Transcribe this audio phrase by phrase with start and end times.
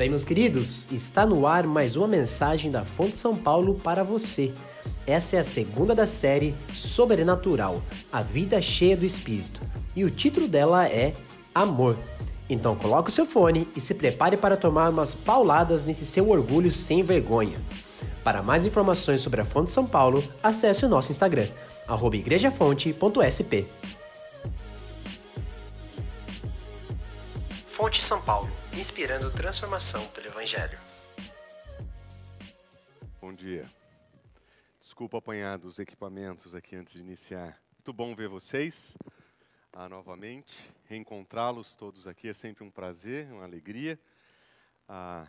[0.00, 0.90] isso aí, meus queridos.
[0.90, 4.50] Está no ar mais uma mensagem da Fonte São Paulo para você.
[5.06, 9.60] Essa é a segunda da série Sobrenatural A Vida Cheia do Espírito.
[9.94, 11.12] E o título dela é
[11.54, 11.98] Amor.
[12.48, 16.72] Então coloque o seu fone e se prepare para tomar umas pauladas nesse seu orgulho
[16.72, 17.58] sem vergonha.
[18.24, 21.46] Para mais informações sobre a Fonte São Paulo, acesse o nosso Instagram,
[22.14, 23.66] igrejafonte.sp.
[27.70, 28.48] Fonte São Paulo,
[28.80, 30.80] inspirando transformação pelo Evangelho.
[33.20, 33.68] Bom dia.
[34.80, 37.60] Desculpa apanhar dos equipamentos aqui antes de iniciar.
[37.76, 38.96] Muito bom ver vocês
[39.72, 44.00] ah, novamente, reencontrá-los todos aqui é sempre um prazer, uma alegria.
[44.88, 45.28] Ah,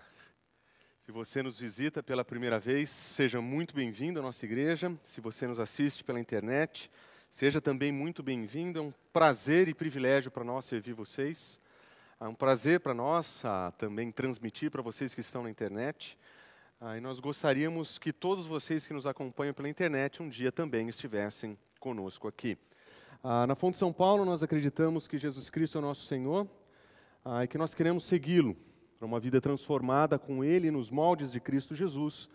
[0.99, 4.97] se você nos visita pela primeira vez, seja muito bem-vindo à nossa igreja.
[5.03, 6.89] Se você nos assiste pela internet,
[7.29, 8.79] seja também muito bem-vindo.
[8.79, 11.60] É um prazer e privilégio para nós servir vocês.
[12.23, 16.15] É um prazer para nós ah, também transmitir para vocês que estão na internet.
[16.79, 20.87] Ah, e nós gostaríamos que todos vocês que nos acompanham pela internet um dia também
[20.87, 22.59] estivessem conosco aqui.
[23.23, 26.47] Ah, na Fonte São Paulo, nós acreditamos que Jesus Cristo é nosso Senhor
[27.25, 28.55] ah, e que nós queremos segui-lo
[28.99, 32.29] para uma vida transformada com Ele nos moldes de Cristo Jesus.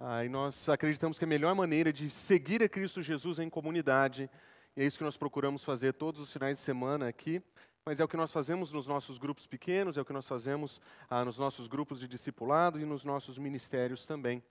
[0.00, 3.50] Ah, e nós acreditamos que a melhor maneira de seguir a Cristo Jesus é em
[3.50, 4.30] comunidade,
[4.74, 7.42] e é isso que nós procuramos fazer todos os finais de semana aqui,
[7.88, 10.78] mas é o que nós fazemos nos nossos grupos pequenos, é o que nós fazemos
[11.08, 14.42] ah, nos nossos grupos de discipulado e nos nossos ministérios também.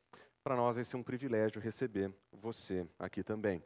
[0.43, 3.61] Para nós vai ser um privilégio receber você aqui também.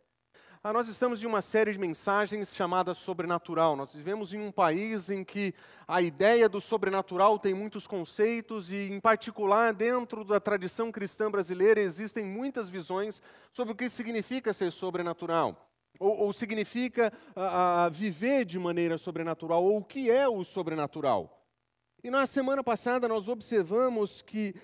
[0.62, 3.78] Ah, nós estamos em uma série de mensagens chamada Sobrenatural.
[3.78, 5.54] Nós vivemos em um país em que
[5.88, 11.80] a ideia do sobrenatural tem muitos conceitos e, em particular, dentro da tradição cristã brasileira,
[11.80, 13.22] existem muitas visões
[13.54, 15.71] sobre o que significa ser sobrenatural.
[16.00, 21.46] Ou, ou significa ah viver de maneira sobrenatural, ou o que é o sobrenatural.
[22.04, 24.56] E na semana passada nós observamos que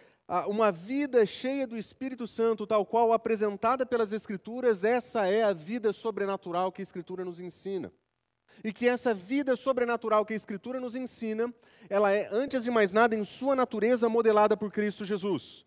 [0.47, 5.93] uma vida cheia do Espírito Santo, tal qual apresentada pelas Escrituras, essa é a vida
[5.93, 7.93] sobrenatural que a Escritura nos ensina.
[8.63, 11.53] E que essa vida sobrenatural que a Escritura nos ensina,
[11.89, 15.65] ela é, antes de mais nada, em sua natureza modelada por Cristo Jesus.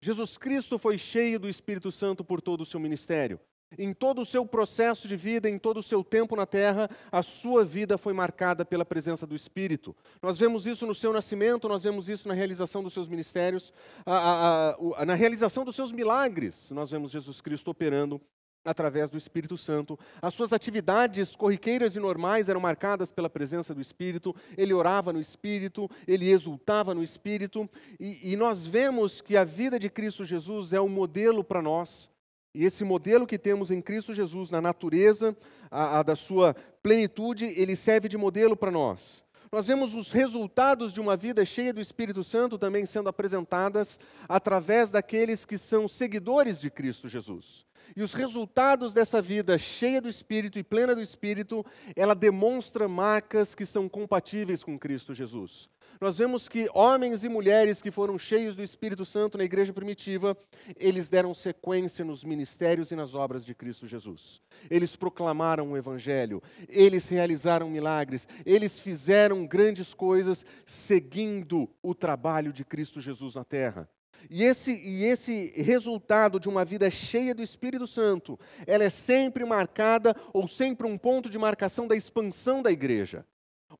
[0.00, 3.40] Jesus Cristo foi cheio do Espírito Santo por todo o seu ministério.
[3.76, 7.22] Em todo o seu processo de vida, em todo o seu tempo na terra, a
[7.22, 9.94] sua vida foi marcada pela presença do Espírito.
[10.22, 13.72] Nós vemos isso no seu nascimento, nós vemos isso na realização dos seus ministérios,
[14.06, 16.70] a, a, a, na realização dos seus milagres.
[16.70, 18.20] Nós vemos Jesus Cristo operando
[18.64, 19.98] através do Espírito Santo.
[20.20, 24.34] As suas atividades corriqueiras e normais eram marcadas pela presença do Espírito.
[24.56, 27.68] Ele orava no Espírito, ele exultava no Espírito.
[28.00, 32.10] E, e nós vemos que a vida de Cristo Jesus é um modelo para nós
[32.58, 35.36] e esse modelo que temos em Cristo Jesus, na natureza
[35.70, 39.24] a, a da sua plenitude, ele serve de modelo para nós.
[39.52, 44.90] Nós vemos os resultados de uma vida cheia do Espírito Santo também sendo apresentadas através
[44.90, 47.64] daqueles que são seguidores de Cristo Jesus.
[47.94, 51.64] E os resultados dessa vida cheia do Espírito e plena do Espírito,
[51.94, 55.70] ela demonstra marcas que são compatíveis com Cristo Jesus
[56.00, 60.36] nós vemos que homens e mulheres que foram cheios do Espírito Santo na igreja primitiva,
[60.76, 64.40] eles deram sequência nos ministérios e nas obras de Cristo Jesus.
[64.70, 72.64] Eles proclamaram o Evangelho, eles realizaram milagres, eles fizeram grandes coisas seguindo o trabalho de
[72.64, 73.88] Cristo Jesus na terra.
[74.30, 79.44] E esse, e esse resultado de uma vida cheia do Espírito Santo, ela é sempre
[79.44, 83.24] marcada ou sempre um ponto de marcação da expansão da igreja.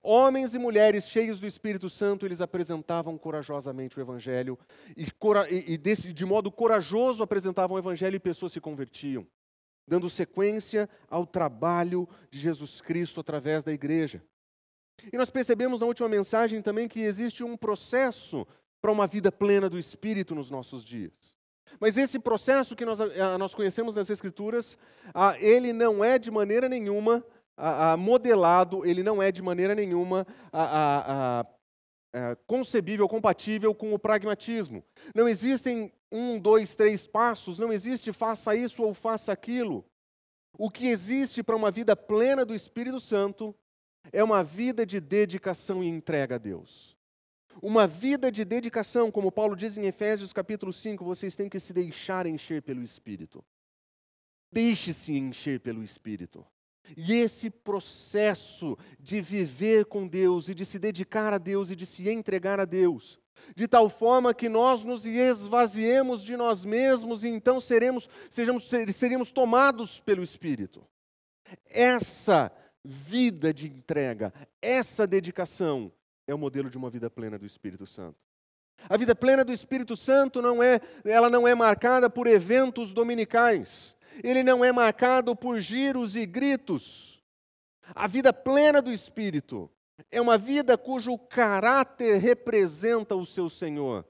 [0.03, 4.59] Homens e mulheres cheios do Espírito Santo, eles apresentavam corajosamente o Evangelho
[4.97, 5.07] e,
[5.67, 9.27] e, desse, de modo corajoso apresentavam o Evangelho e pessoas se convertiam,
[9.87, 14.23] dando sequência ao trabalho de Jesus Cristo através da igreja.
[15.13, 18.47] E nós percebemos na última mensagem também que existe um processo
[18.81, 21.37] para uma vida plena do Espírito nos nossos dias.
[21.81, 22.99] Mas esse processo que nós,
[23.39, 24.79] nós conhecemos nas Escrituras,
[25.41, 27.25] ele não é de maneira nenhuma
[27.59, 31.45] a, a modelado, ele não é de maneira nenhuma a,
[32.15, 34.85] a, concebível, compatível com o pragmatismo.
[35.15, 39.85] Não existem um, dois, três passos, não existe faça isso ou faça aquilo.
[40.57, 43.55] O que existe para uma vida plena do Espírito Santo
[44.13, 46.97] é uma vida de dedicação e entrega a Deus.
[47.61, 51.73] Uma vida de dedicação, como Paulo diz em Efésios capítulo 5, vocês têm que se
[51.73, 53.45] deixar encher pelo Espírito.
[54.51, 56.47] Deixe-se encher pelo Espírito.
[56.97, 61.85] E esse processo de viver com Deus e de se dedicar a Deus e de
[61.85, 63.21] se entregar a Deus,
[63.55, 69.31] de tal forma que nós nos esvaziemos de nós mesmos e então seremos, sejamos, seríamos
[69.31, 70.87] tomados pelo Espírito.
[71.67, 72.51] Essa
[72.85, 74.33] vida de entrega,
[74.63, 75.93] essa dedicação
[76.27, 78.17] é o modelo de uma vida plena do Espírito Santo.
[78.89, 83.97] A vida plena do Espírito Santo não é, ela não é marcada por eventos dominicais.
[84.23, 87.23] Ele não é marcado por giros e gritos.
[87.95, 89.71] A vida plena do Espírito
[90.11, 94.07] é uma vida cujo caráter representa o seu Senhor.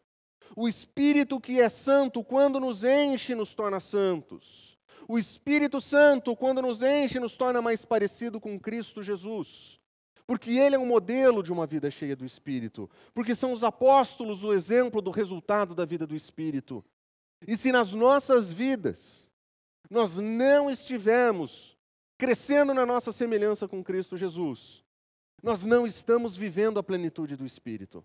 [0.56, 4.76] O Espírito que é santo, quando nos enche, nos torna santos.
[5.06, 9.80] O Espírito Santo, quando nos enche, nos torna mais parecido com Cristo Jesus.
[10.26, 12.90] Porque Ele é um modelo de uma vida cheia do Espírito.
[13.14, 16.84] Porque são os apóstolos o exemplo do resultado da vida do Espírito.
[17.46, 19.27] E se nas nossas vidas
[19.90, 21.76] nós não estivermos
[22.18, 24.84] crescendo na nossa semelhança com Cristo Jesus,
[25.42, 28.04] nós não estamos vivendo a plenitude do Espírito.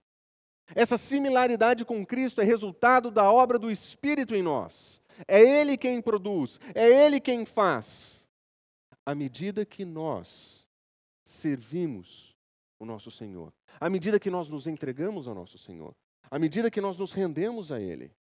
[0.76, 5.02] Essa similaridade com Cristo é resultado da obra do Espírito em nós.
[5.28, 8.28] É Ele quem produz, é Ele quem faz.
[9.06, 10.66] À medida que nós
[11.24, 12.36] servimos
[12.80, 15.94] o nosso Senhor, à medida que nós nos entregamos ao nosso Senhor,
[16.30, 18.12] à medida que nós nos rendemos a Ele.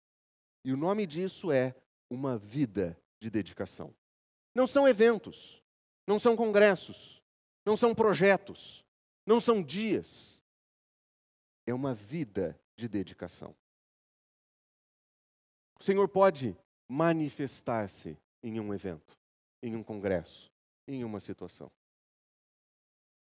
[0.65, 1.75] E o nome disso é
[2.11, 3.94] uma vida de dedicação.
[4.52, 5.62] Não são eventos,
[6.06, 7.22] não são congressos,
[7.64, 8.84] não são projetos,
[9.24, 10.42] não são dias,
[11.64, 13.54] é uma vida de dedicação.
[15.78, 16.56] O Senhor pode
[16.88, 19.16] manifestar-se em um evento,
[19.62, 20.50] em um congresso,
[20.86, 21.70] em uma situação.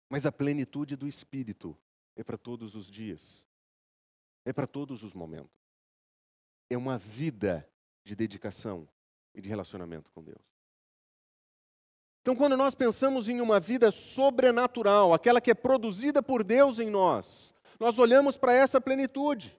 [0.10, 1.78] Mas a plenitude do Espírito
[2.14, 3.46] é para todos os dias,
[4.44, 5.58] é para todos os momentos.
[6.70, 7.68] É uma vida
[8.04, 8.88] de dedicação
[9.38, 10.42] e de relacionamento com Deus.
[12.22, 16.90] Então, quando nós pensamos em uma vida sobrenatural, aquela que é produzida por Deus em
[16.90, 19.56] nós, nós olhamos para essa plenitude.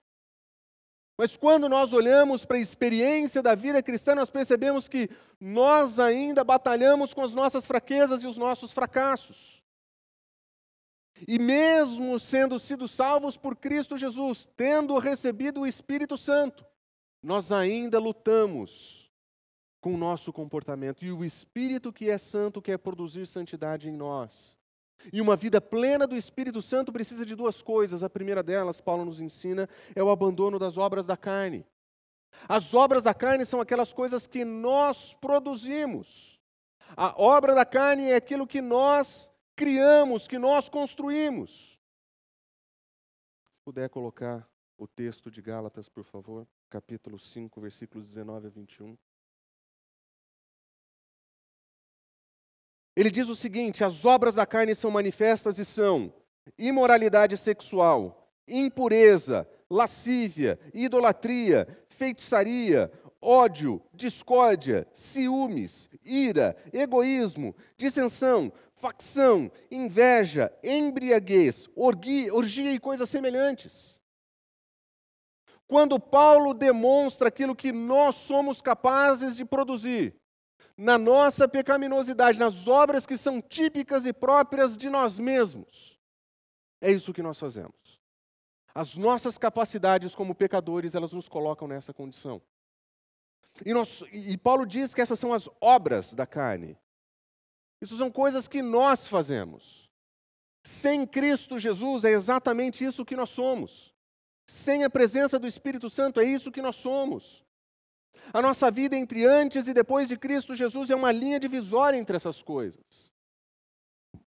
[1.16, 5.08] Mas quando nós olhamos para a experiência da vida cristã, nós percebemos que
[5.40, 9.62] nós ainda batalhamos com as nossas fraquezas e os nossos fracassos.
[11.26, 16.64] E mesmo sendo sido salvos por Cristo Jesus, tendo recebido o Espírito Santo,
[17.22, 18.97] nós ainda lutamos
[19.80, 21.04] com o nosso comportamento.
[21.04, 24.56] E o Espírito que é santo quer produzir santidade em nós.
[25.12, 28.02] E uma vida plena do Espírito Santo precisa de duas coisas.
[28.02, 31.64] A primeira delas, Paulo nos ensina, é o abandono das obras da carne.
[32.48, 36.38] As obras da carne são aquelas coisas que nós produzimos.
[36.96, 41.78] A obra da carne é aquilo que nós criamos, que nós construímos.
[43.44, 48.96] Se puder colocar o texto de Gálatas, por favor, capítulo 5, versículos 19 a 21.
[52.98, 56.12] Ele diz o seguinte: as obras da carne são manifestas e são
[56.58, 62.90] imoralidade sexual, impureza, lascívia, idolatria, feitiçaria,
[63.22, 74.00] ódio, discórdia, ciúmes, ira, egoísmo, dissensão, facção, inveja, embriaguez, orgia, orgia e coisas semelhantes.
[75.68, 80.16] Quando Paulo demonstra aquilo que nós somos capazes de produzir,
[80.78, 85.98] na nossa pecaminosidade, nas obras que são típicas e próprias de nós mesmos.
[86.80, 87.74] É isso que nós fazemos.
[88.72, 92.40] As nossas capacidades como pecadores, elas nos colocam nessa condição.
[93.66, 96.78] E, nós, e Paulo diz que essas são as obras da carne.
[97.80, 99.90] Isso são coisas que nós fazemos.
[100.62, 103.92] Sem Cristo Jesus é exatamente isso que nós somos.
[104.46, 107.44] Sem a presença do Espírito Santo é isso que nós somos.
[108.32, 112.16] A nossa vida entre antes e depois de Cristo Jesus é uma linha divisória entre
[112.16, 113.10] essas coisas.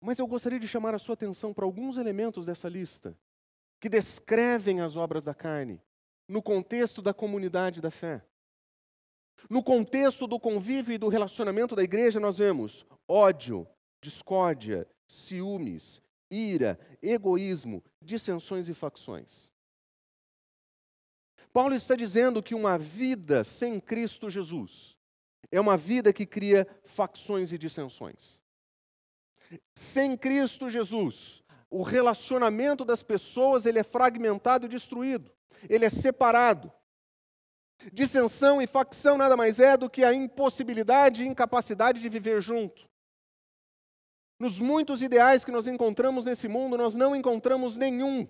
[0.00, 3.16] Mas eu gostaria de chamar a sua atenção para alguns elementos dessa lista
[3.81, 5.81] que descrevem as obras da carne
[6.28, 8.25] no contexto da comunidade da fé.
[9.49, 13.66] No contexto do convívio e do relacionamento da igreja, nós vemos ódio,
[14.02, 16.00] discórdia, ciúmes,
[16.31, 19.52] ira, egoísmo, dissensões e facções.
[21.54, 24.96] Paulo está dizendo que uma vida sem Cristo Jesus
[25.52, 28.42] é uma vida que cria facções e dissensões.
[29.73, 35.30] Sem Cristo Jesus, o relacionamento das pessoas ele é fragmentado e destruído,
[35.68, 36.73] ele é separado.
[37.92, 42.90] Dissensão e facção nada mais é do que a impossibilidade e incapacidade de viver junto.
[44.40, 48.28] Nos muitos ideais que nós encontramos nesse mundo, nós não encontramos nenhum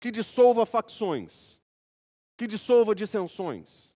[0.00, 1.63] que dissolva facções
[2.36, 3.94] que dissolva dissensões.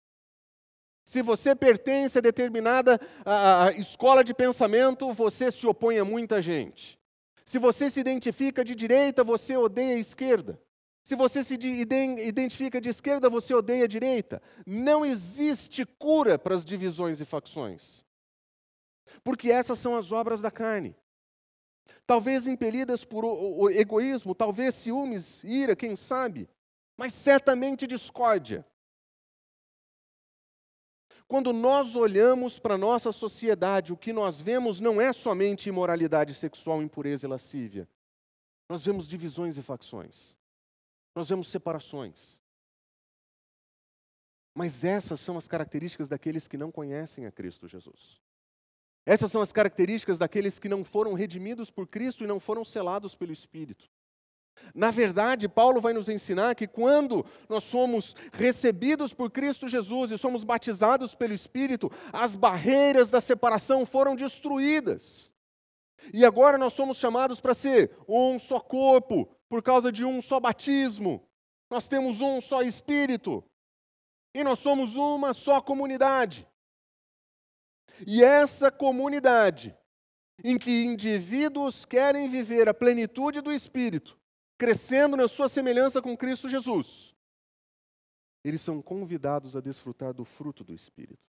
[1.05, 6.43] Se você pertence a determinada a, a, escola de pensamento, você se opõe a muita
[6.43, 6.99] gente.
[7.47, 10.61] Se você se identifica de direita, você odeia a esquerda.
[11.03, 14.43] Se você se identifica de esquerda, você odeia a direita.
[14.67, 18.05] Não existe cura para as divisões e facções.
[19.25, 20.95] Porque essas são as obras da carne.
[22.07, 26.47] Talvez impelidas por egoísmo, talvez ciúmes, ira, quem sabe.
[26.99, 28.67] Mas certamente discórdia.
[31.29, 36.35] Quando nós olhamos para a nossa sociedade, o que nós vemos não é somente imoralidade
[36.35, 37.89] sexual, impureza e lascívia.
[38.69, 40.35] Nós vemos divisões e facções.
[41.15, 42.43] Nós vemos separações.
[44.53, 48.21] Mas essas são as características daqueles que não conhecem a Cristo Jesus.
[49.07, 53.15] Essas são as características daqueles que não foram redimidos por Cristo e não foram selados
[53.15, 53.89] pelo Espírito.
[54.75, 60.19] Na verdade, Paulo vai nos ensinar que quando nós somos recebidos por Cristo Jesus e
[60.19, 65.33] somos batizados pelo Espírito, as barreiras da separação foram destruídas.
[66.13, 70.39] E agora nós somos chamados para ser um só corpo, por causa de um só
[70.39, 71.27] batismo.
[71.71, 73.45] Nós temos um só Espírito.
[74.35, 76.47] E nós somos uma só comunidade.
[78.07, 79.77] E essa comunidade,
[80.45, 84.19] em que indivíduos querem viver a plenitude do Espírito,
[84.59, 87.15] crescendo na sua semelhança com Cristo Jesus,
[88.45, 91.23] eles são convidados a desfrutar do fruto do Espírito.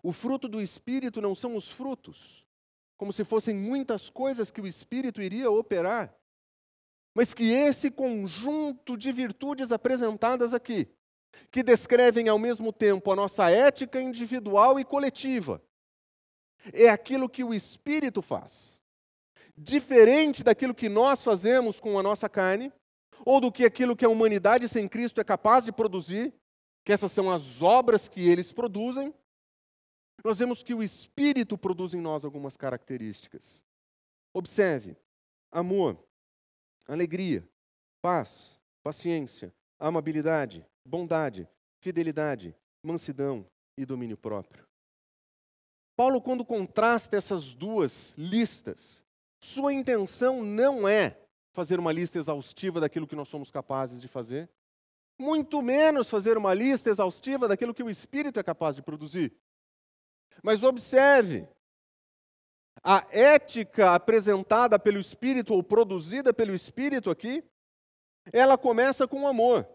[0.00, 2.46] O fruto do Espírito não são os frutos,
[2.96, 6.14] como se fossem muitas coisas que o Espírito iria operar,
[7.12, 10.88] mas que esse conjunto de virtudes apresentadas aqui,
[11.50, 15.60] que descrevem ao mesmo tempo a nossa ética individual e coletiva,
[16.72, 18.73] é aquilo que o Espírito faz
[19.56, 22.72] diferente daquilo que nós fazemos com a nossa carne,
[23.24, 26.34] ou do que aquilo que a humanidade sem Cristo é capaz de produzir,
[26.84, 29.14] que essas são as obras que eles produzem,
[30.24, 33.62] nós vemos que o Espírito produz em nós algumas características.
[34.32, 34.96] Observe:
[35.52, 35.98] amor,
[36.86, 37.46] alegria,
[38.02, 41.48] paz, paciência, amabilidade, bondade,
[41.80, 43.46] fidelidade, mansidão
[43.78, 44.66] e domínio próprio.
[45.96, 49.03] Paulo, quando contrasta essas duas listas,
[49.44, 51.18] sua intenção não é
[51.52, 54.48] fazer uma lista exaustiva daquilo que nós somos capazes de fazer,
[55.18, 59.36] muito menos fazer uma lista exaustiva daquilo que o Espírito é capaz de produzir.
[60.42, 61.46] Mas observe,
[62.82, 67.44] a ética apresentada pelo Espírito ou produzida pelo Espírito aqui,
[68.32, 69.68] ela começa com o amor.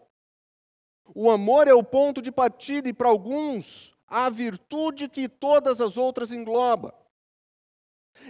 [1.14, 5.96] O amor é o ponto de partida e para alguns a virtude que todas as
[5.96, 6.99] outras engloba.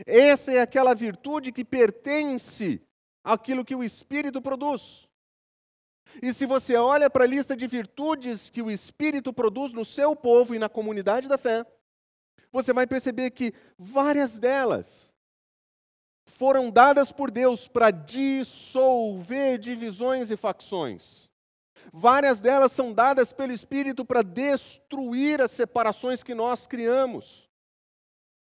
[0.07, 2.83] Essa é aquela virtude que pertence
[3.23, 5.09] àquilo que o Espírito produz.
[6.23, 10.17] E se você olha para a lista de virtudes que o Espírito produz no seu
[10.17, 11.65] povo e na comunidade da fé,
[12.53, 15.15] você vai perceber que várias delas
[16.27, 21.31] foram dadas por Deus para dissolver divisões e facções.
[21.93, 27.49] Várias delas são dadas pelo Espírito para destruir as separações que nós criamos.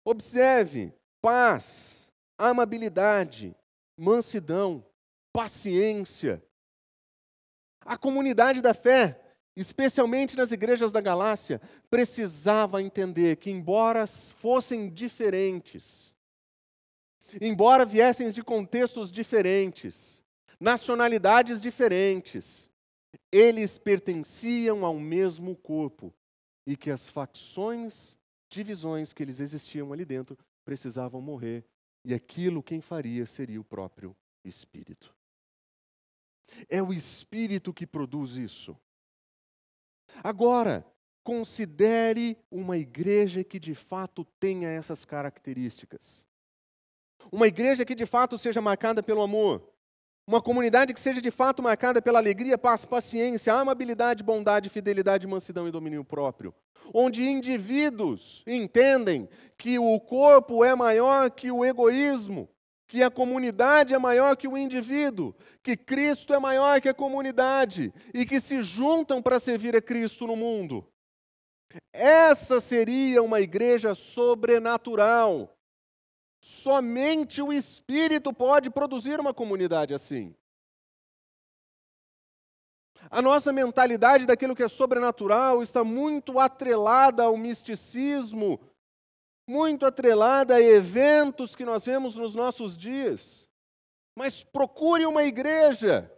[0.03, 3.55] Observe, paz, amabilidade,
[3.97, 4.85] mansidão,
[5.33, 6.43] paciência.
[7.81, 9.19] A comunidade da fé,
[9.55, 16.13] especialmente nas igrejas da Galácia, precisava entender que, embora fossem diferentes,
[17.41, 20.23] embora viessem de contextos diferentes,
[20.59, 22.69] nacionalidades diferentes,
[23.31, 26.13] eles pertenciam ao mesmo corpo
[26.65, 28.17] e que as facções,
[28.49, 30.37] divisões que eles existiam ali dentro
[30.69, 31.65] precisavam morrer,
[32.05, 35.15] e aquilo quem faria seria o próprio Espírito.
[36.69, 38.77] É o Espírito que produz isso.
[40.23, 40.85] Agora,
[41.23, 46.23] considere uma igreja que de fato tenha essas características.
[47.31, 49.67] Uma igreja que de fato seja marcada pelo amor.
[50.29, 55.67] Uma comunidade que seja de fato marcada pela alegria, paz, paciência, amabilidade, bondade, fidelidade, mansidão
[55.67, 56.53] e domínio próprio
[56.93, 62.49] onde indivíduos entendem que o corpo é maior que o egoísmo,
[62.87, 67.93] que a comunidade é maior que o indivíduo, que Cristo é maior que a comunidade
[68.13, 70.87] e que se juntam para servir a Cristo no mundo.
[71.93, 75.55] Essa seria uma igreja sobrenatural.
[76.39, 80.35] Somente o Espírito pode produzir uma comunidade assim.
[83.09, 88.59] A nossa mentalidade daquilo que é sobrenatural está muito atrelada ao misticismo,
[89.47, 93.47] muito atrelada a eventos que nós vemos nos nossos dias.
[94.15, 96.11] Mas procure uma igreja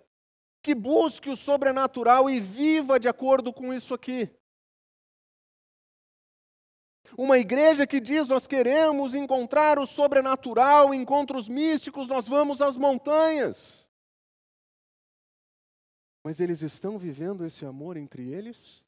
[0.61, 4.29] que busque o sobrenatural e viva de acordo com isso aqui.
[7.17, 13.85] Uma igreja que diz: Nós queremos encontrar o sobrenatural, encontros místicos, nós vamos às montanhas.
[16.23, 18.83] Mas eles estão vivendo esse amor entre eles?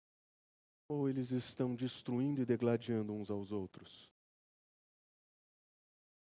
[0.88, 4.10] Ou eles estão destruindo e degladiando uns aos outros?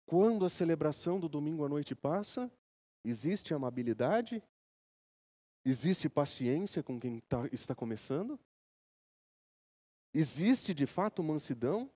[0.07, 2.50] Quando a celebração do domingo à noite passa,
[3.05, 4.43] existe amabilidade?
[5.64, 8.38] Existe paciência com quem tá, está começando?
[10.12, 11.91] Existe de fato mansidão?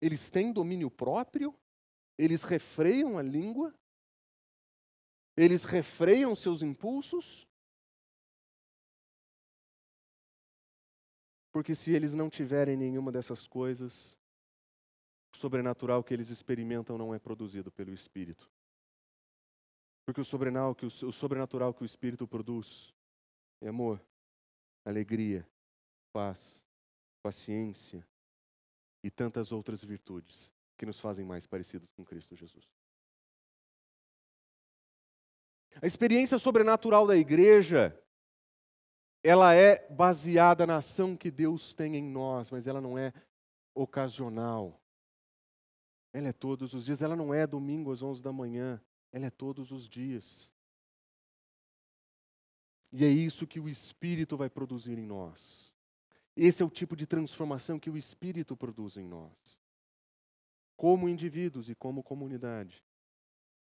[0.00, 1.54] Eles têm domínio próprio?
[2.16, 3.74] Eles refreiam a língua?
[5.36, 7.46] Eles refreiam seus impulsos?
[11.52, 14.16] Porque se eles não tiverem nenhuma dessas coisas,
[15.34, 18.50] o sobrenatural que eles experimentam não é produzido pelo Espírito.
[20.04, 22.94] Porque o sobrenatural que o, o, sobrenatural que o Espírito produz
[23.60, 24.04] é amor,
[24.84, 25.46] alegria,
[26.12, 26.64] paz,
[27.22, 28.06] paciência
[29.02, 32.66] e tantas outras virtudes que nos fazem mais parecidos com Cristo Jesus.
[35.82, 37.98] A experiência sobrenatural da igreja,
[39.22, 43.12] ela é baseada na ação que Deus tem em nós, mas ela não é
[43.74, 44.80] ocasional.
[46.12, 48.80] Ela é todos os dias, ela não é domingo às 11 da manhã,
[49.12, 50.50] ela é todos os dias.
[52.92, 55.69] E é isso que o Espírito vai produzir em nós.
[56.42, 59.58] Esse é o tipo de transformação que o Espírito produz em nós,
[60.74, 62.82] como indivíduos e como comunidade.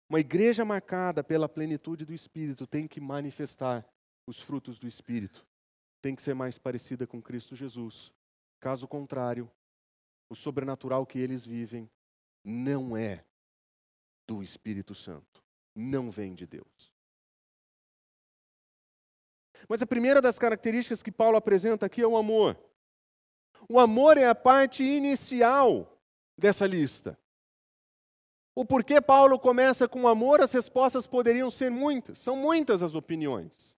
[0.08, 3.84] Uma igreja marcada pela plenitude do Espírito tem que manifestar
[4.24, 5.44] os frutos do Espírito,
[6.00, 8.12] tem que ser mais parecida com Cristo Jesus.
[8.60, 9.50] Caso contrário,
[10.28, 11.90] o sobrenatural que eles vivem
[12.44, 13.24] não é
[14.28, 15.42] do Espírito Santo,
[15.74, 16.89] não vem de Deus.
[19.68, 22.58] Mas a primeira das características que Paulo apresenta aqui é o amor.
[23.68, 25.98] O amor é a parte inicial
[26.36, 27.18] dessa lista.
[28.54, 33.76] O porquê Paulo começa com amor, as respostas poderiam ser muitas, são muitas as opiniões.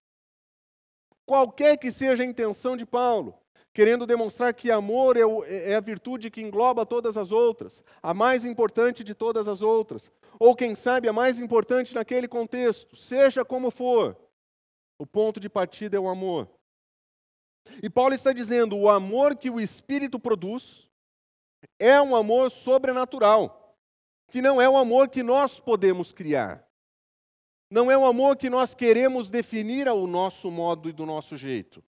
[1.26, 3.34] Qualquer que seja a intenção de Paulo,
[3.72, 7.82] querendo demonstrar que amor é, o, é, é, a virtude que engloba todas as outras,
[8.02, 12.96] a mais importante de todas as outras, ou quem sabe a mais importante naquele contexto,
[12.96, 14.16] seja como for,
[15.02, 16.48] o ponto de partida é o amor.
[17.82, 20.88] E Paulo está dizendo: o amor que o Espírito produz
[21.76, 23.76] é um amor sobrenatural,
[24.30, 26.64] que não é o amor que nós podemos criar.
[27.68, 31.82] Não é o amor que nós queremos definir ao nosso modo e do nosso jeito.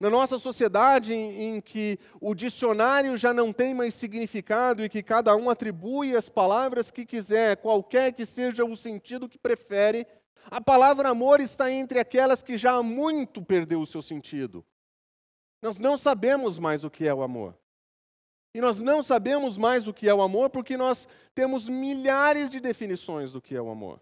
[0.00, 5.36] Na nossa sociedade, em, que o dicionário já não tem mais significado e que cada
[5.36, 10.04] um atribui as palavras que quiser, qualquer que seja o sentido que prefere,
[10.50, 14.64] a palavra amor está entre aquelas que já há muito perdeu o seu sentido.
[15.60, 17.56] Nós não sabemos mais o que é o amor.
[18.54, 22.60] E nós não sabemos mais o que é o amor porque nós temos milhares de
[22.60, 24.00] definições do que é o amor.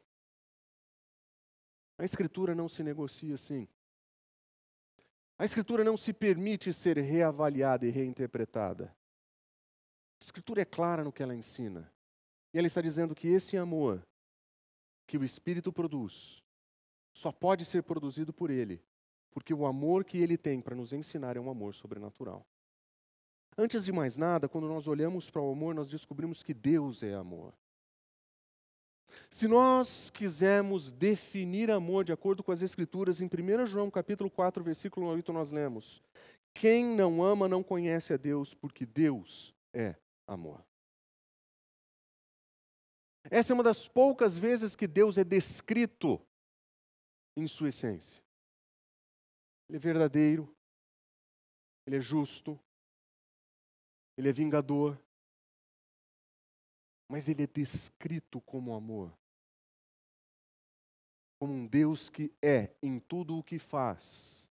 [1.97, 3.67] A Escritura não se negocia assim.
[5.39, 8.95] A Escritura não se permite ser reavaliada e reinterpretada.
[10.21, 11.91] A Escritura é clara no que ela ensina.
[12.53, 14.07] E ela está dizendo que esse amor
[15.13, 16.43] que o Espírito produz
[17.13, 18.83] só pode ser produzido por Ele,
[19.31, 22.47] porque o amor que Ele tem para nos ensinar é um amor sobrenatural.
[23.59, 27.13] Antes de mais nada, quando nós olhamos para o amor, nós descobrimos que Deus é
[27.13, 27.53] amor.
[29.29, 34.65] Se nós quisermos definir amor de acordo com as Escrituras, em 1 João capítulo 4,
[34.65, 36.03] versículo 8, nós lemos:
[36.55, 39.95] Quem não ama não conhece a Deus, porque Deus é
[40.27, 40.65] amor.
[43.31, 46.21] Essa é uma das poucas vezes que Deus é descrito
[47.37, 48.21] em sua essência.
[49.69, 50.55] Ele é verdadeiro,
[51.87, 52.59] ele é justo,
[54.17, 55.01] ele é vingador,
[57.09, 59.13] mas ele é descrito como amor.
[61.39, 64.51] Como um Deus que é em tudo o que faz,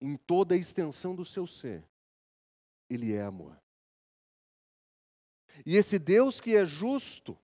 [0.00, 1.84] em toda a extensão do seu ser,
[2.88, 3.60] ele é amor.
[5.64, 7.38] E esse Deus que é justo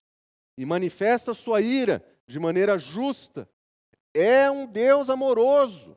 [0.56, 3.48] e manifesta sua ira de maneira justa,
[4.14, 5.96] é um Deus amoroso,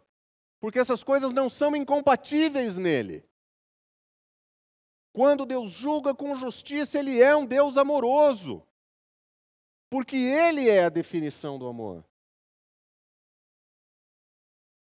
[0.60, 3.24] porque essas coisas não são incompatíveis nele.
[5.14, 8.66] Quando Deus julga com justiça, ele é um Deus amoroso,
[9.90, 12.06] porque ele é a definição do amor.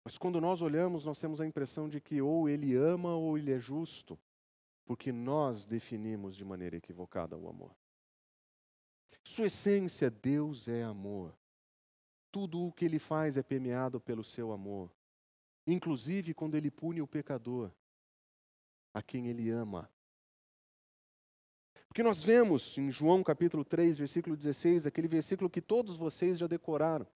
[0.05, 3.53] Mas quando nós olhamos, nós temos a impressão de que ou ele ama ou ele
[3.53, 4.19] é justo
[4.85, 7.75] porque nós definimos de maneira equivocada o amor.
[9.25, 11.37] Sua essência, Deus é amor.
[12.31, 14.91] Tudo o que ele faz é permeado pelo seu amor,
[15.67, 17.71] inclusive quando ele pune o pecador,
[18.95, 19.91] a quem ele ama.
[21.87, 26.47] Porque nós vemos em João capítulo 3, versículo 16, aquele versículo que todos vocês já
[26.47, 27.07] decoraram.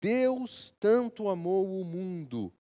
[0.00, 2.52] Deus tanto amou o mundo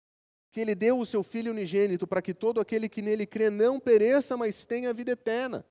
[0.51, 3.79] que ele deu o seu Filho unigênito para que todo aquele que nele crê não
[3.79, 5.65] pereça, mas tenha vida eterna.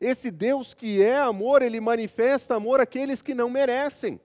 [0.00, 4.20] Esse Deus que é amor, ele manifesta amor àqueles que não merecem.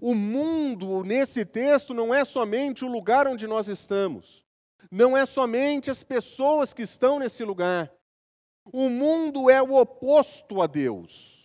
[0.00, 4.46] O mundo, nesse texto, não é somente o lugar onde nós estamos,
[4.90, 7.92] não é somente as pessoas que estão nesse lugar.
[8.72, 11.39] O mundo é o oposto a Deus.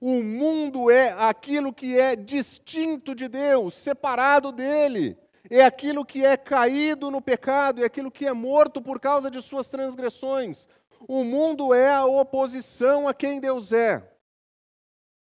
[0.00, 5.18] O mundo é aquilo que é distinto de Deus, separado dele.
[5.50, 9.42] É aquilo que é caído no pecado, é aquilo que é morto por causa de
[9.42, 10.66] suas transgressões.
[11.06, 14.10] O mundo é a oposição a quem Deus é.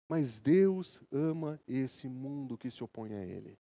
[0.07, 3.57] Mas Deus ama esse mundo que se opõe a Ele.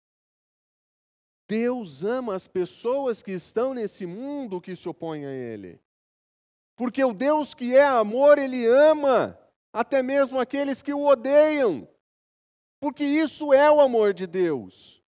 [1.48, 5.80] Deus ama as pessoas que estão nesse mundo que se opõem a Ele.
[6.76, 9.38] Porque o Deus que é amor, Ele ama
[9.74, 11.88] até mesmo aqueles que o odeiam.
[12.80, 15.02] Porque isso é o amor de Deus.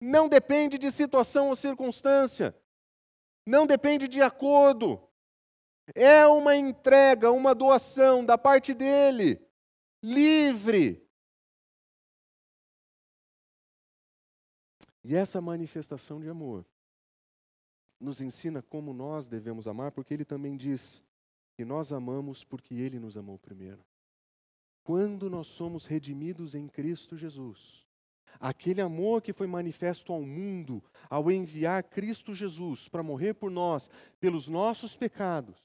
[0.00, 2.56] Não depende de situação ou circunstância.
[3.46, 5.06] Não depende de acordo.
[5.94, 9.46] É uma entrega, uma doação da parte dele,
[10.02, 11.06] livre.
[15.04, 16.64] E essa manifestação de amor
[18.00, 21.04] nos ensina como nós devemos amar, porque ele também diz
[21.54, 23.84] que nós amamos porque ele nos amou primeiro.
[24.82, 27.86] Quando nós somos redimidos em Cristo Jesus,
[28.38, 33.88] aquele amor que foi manifesto ao mundo ao enviar Cristo Jesus para morrer por nós,
[34.20, 35.56] pelos nossos pecados,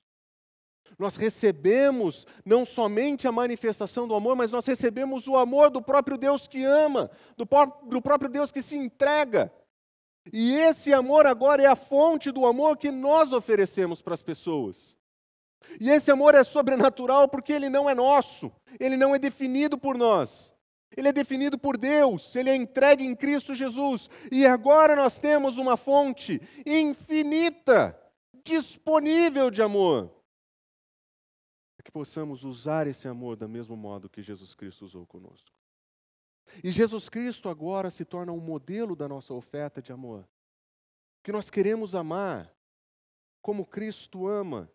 [0.97, 6.17] nós recebemos não somente a manifestação do amor, mas nós recebemos o amor do próprio
[6.17, 7.47] Deus que ama, do,
[7.88, 9.54] do próprio Deus que se entrega.
[10.32, 14.97] E esse amor agora é a fonte do amor que nós oferecemos para as pessoas.
[15.80, 19.98] E esse amor é sobrenatural porque ele não é nosso, ele não é definido por
[19.98, 20.54] nós.
[20.98, 24.10] Ele é definido por Deus, ele é entregue em Cristo Jesus.
[24.32, 27.98] E agora nós temos uma fonte infinita,
[28.43, 30.12] disponível de amor
[31.89, 35.52] que possamos usar esse amor do mesmo modo que Jesus Cristo usou conosco.
[36.63, 40.30] E Jesus Cristo agora se torna um modelo da nossa oferta de amor.
[41.24, 42.56] Que nós queremos amar
[43.41, 44.72] como Cristo ama,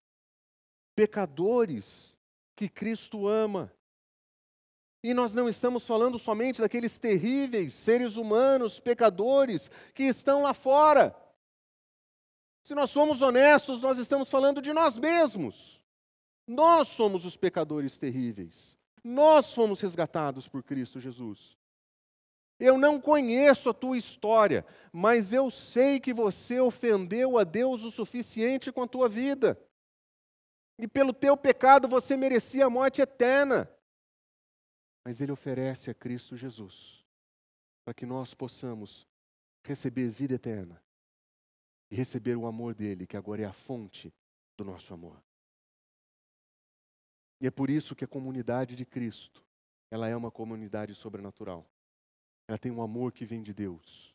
[0.95, 2.17] pecadores
[2.57, 3.73] que Cristo ama.
[5.03, 11.15] E nós não estamos falando somente daqueles terríveis seres humanos, pecadores, que estão lá fora.
[12.63, 15.83] Se nós somos honestos, nós estamos falando de nós mesmos.
[16.47, 18.79] Nós somos os pecadores terríveis.
[19.03, 21.59] Nós fomos resgatados por Cristo Jesus.
[22.59, 27.91] Eu não conheço a tua história, mas eu sei que você ofendeu a Deus o
[27.91, 29.61] suficiente com a tua vida.
[30.79, 33.71] E pelo teu pecado você merecia a morte eterna.
[35.05, 37.05] Mas Ele oferece a Cristo Jesus
[37.85, 39.07] para que nós possamos
[39.63, 40.83] receber vida eterna
[41.91, 44.13] e receber o amor dele, que agora é a fonte
[44.57, 45.23] do nosso amor.
[47.41, 49.45] E é por isso que a comunidade de Cristo,
[49.91, 51.67] ela é uma comunidade sobrenatural.
[52.49, 54.15] Ela tem um amor que vem de Deus,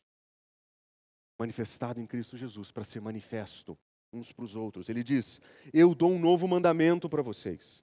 [1.38, 3.78] manifestado em Cristo Jesus para ser manifesto
[4.12, 4.88] uns para os outros.
[4.88, 5.40] Ele diz:
[5.72, 7.82] Eu dou um novo mandamento para vocês.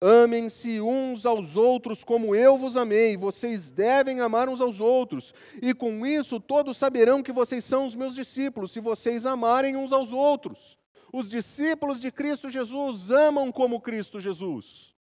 [0.00, 3.16] Amem-se uns aos outros como eu vos amei.
[3.16, 5.32] Vocês devem amar uns aos outros.
[5.62, 9.92] E com isso todos saberão que vocês são os meus discípulos, se vocês amarem uns
[9.92, 10.78] aos outros.
[11.12, 14.94] Os discípulos de Cristo Jesus amam como Cristo Jesus.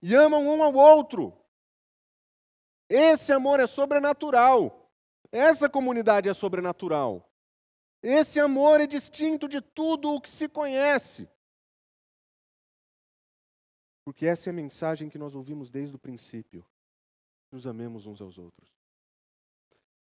[0.00, 1.36] E amam um ao outro.
[2.88, 4.90] Esse amor é sobrenatural.
[5.32, 7.28] Essa comunidade é sobrenatural.
[8.06, 11.26] Esse amor é distinto de tudo o que se conhece.
[14.04, 16.62] Porque essa é a mensagem que nós ouvimos desde o princípio.
[17.50, 18.70] Nos amemos uns aos outros.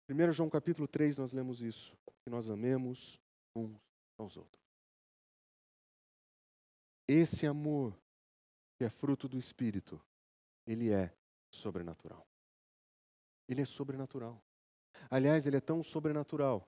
[0.09, 3.19] 1 João capítulo 3 nós lemos isso, que nós amemos
[3.53, 3.77] uns
[4.17, 4.63] aos outros.
[7.09, 7.99] Esse amor,
[8.77, 10.01] que é fruto do Espírito,
[10.65, 11.13] ele é
[11.51, 12.25] sobrenatural.
[13.49, 14.41] Ele é sobrenatural.
[15.11, 16.65] Aliás, ele é tão sobrenatural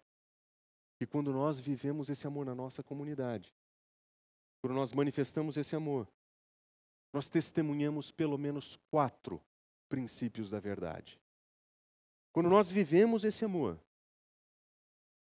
[1.01, 3.55] que quando nós vivemos esse amor na nossa comunidade,
[4.61, 6.07] quando nós manifestamos esse amor,
[7.11, 9.43] nós testemunhamos pelo menos quatro
[9.89, 11.19] princípios da verdade.
[12.35, 13.81] Quando nós vivemos esse amor,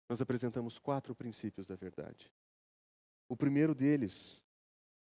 [0.10, 2.30] nós apresentamos quatro princípios da verdade.
[3.30, 4.42] O primeiro deles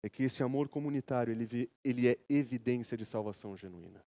[0.01, 4.01] é que esse amor comunitário ele, ele é evidência de salvação genuína.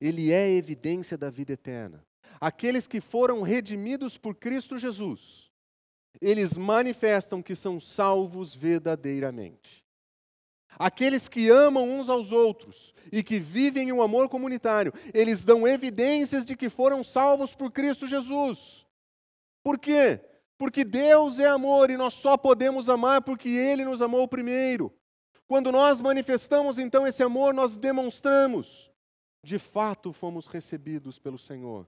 [0.00, 2.06] Ele é evidência da vida eterna.
[2.40, 5.50] Aqueles que foram redimidos por Cristo Jesus,
[6.20, 9.84] eles manifestam que são salvos verdadeiramente.
[10.78, 15.66] Aqueles que amam uns aos outros e que vivem o um amor comunitário, eles dão
[15.66, 18.86] evidências de que foram salvos por Cristo Jesus.
[19.62, 20.20] Por quê?
[20.58, 24.92] Porque Deus é amor e nós só podemos amar porque Ele nos amou primeiro.
[25.46, 28.90] Quando nós manifestamos então esse amor, nós demonstramos
[29.42, 31.86] de fato fomos recebidos pelo Senhor.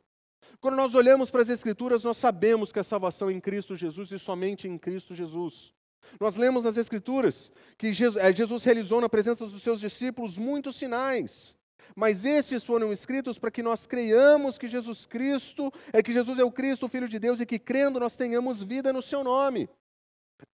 [0.61, 4.11] Quando nós olhamos para as Escrituras, nós sabemos que a salvação é em Cristo Jesus
[4.13, 5.73] e somente em Cristo Jesus.
[6.19, 11.57] Nós lemos nas Escrituras que eh, Jesus realizou na presença dos seus discípulos muitos sinais,
[11.95, 16.45] mas estes foram escritos para que nós creiamos que Jesus Cristo é que Jesus é
[16.45, 19.69] o Cristo, o Filho de Deus, e que crendo nós tenhamos vida no seu nome.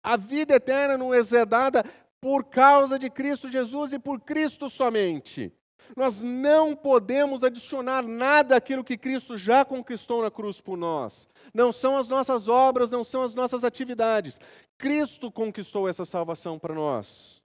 [0.02, 1.84] A vida eterna nos é dada
[2.20, 5.52] por causa de Cristo Jesus e por Cristo somente.
[5.96, 11.28] Nós não podemos adicionar nada àquilo que Cristo já conquistou na cruz por nós.
[11.52, 14.40] Não são as nossas obras, não são as nossas atividades.
[14.78, 17.42] Cristo conquistou essa salvação para nós.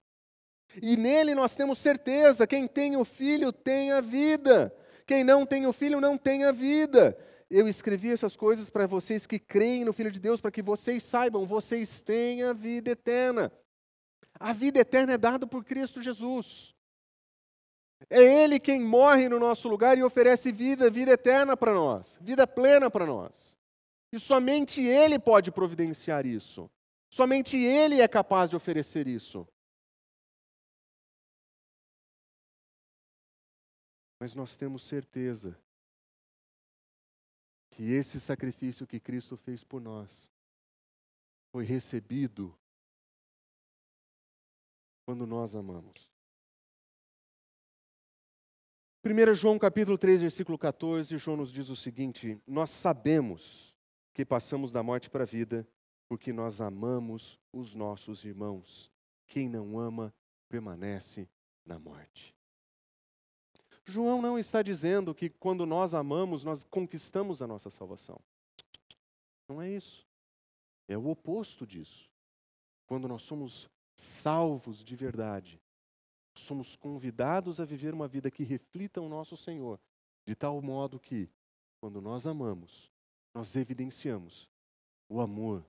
[0.80, 4.74] E nele nós temos certeza: quem tem o filho tem a vida.
[5.06, 7.16] Quem não tem o filho não tem a vida.
[7.50, 11.02] Eu escrevi essas coisas para vocês que creem no Filho de Deus, para que vocês
[11.02, 13.50] saibam, vocês têm a vida eterna.
[14.38, 16.76] A vida eterna é dada por Cristo Jesus.
[18.08, 22.46] É Ele quem morre no nosso lugar e oferece vida, vida eterna para nós, vida
[22.46, 23.58] plena para nós.
[24.12, 26.70] E somente Ele pode providenciar isso.
[27.10, 29.46] Somente Ele é capaz de oferecer isso.
[34.18, 35.58] Mas nós temos certeza
[37.70, 40.30] que esse sacrifício que Cristo fez por nós
[41.50, 42.54] foi recebido
[45.06, 46.09] quando nós amamos.
[49.02, 53.74] 1 João capítulo 3, versículo 14, João nos diz o seguinte: Nós sabemos
[54.12, 55.66] que passamos da morte para a vida,
[56.06, 58.92] porque nós amamos os nossos irmãos.
[59.26, 60.12] Quem não ama
[60.50, 61.26] permanece
[61.64, 62.36] na morte.
[63.86, 68.20] João não está dizendo que quando nós amamos, nós conquistamos a nossa salvação.
[69.48, 70.06] Não é isso.
[70.86, 72.10] É o oposto disso.
[72.86, 75.58] Quando nós somos salvos de verdade,
[76.40, 79.80] somos convidados a viver uma vida que reflita o nosso Senhor,
[80.26, 81.28] de tal modo que,
[81.80, 82.90] quando nós amamos,
[83.34, 84.48] nós evidenciamos
[85.08, 85.64] o amor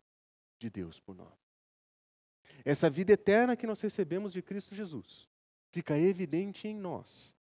[0.60, 1.34] de Deus por nós.
[2.64, 5.28] Essa vida eterna que nós recebemos de Cristo Jesus
[5.72, 7.36] fica evidente em nós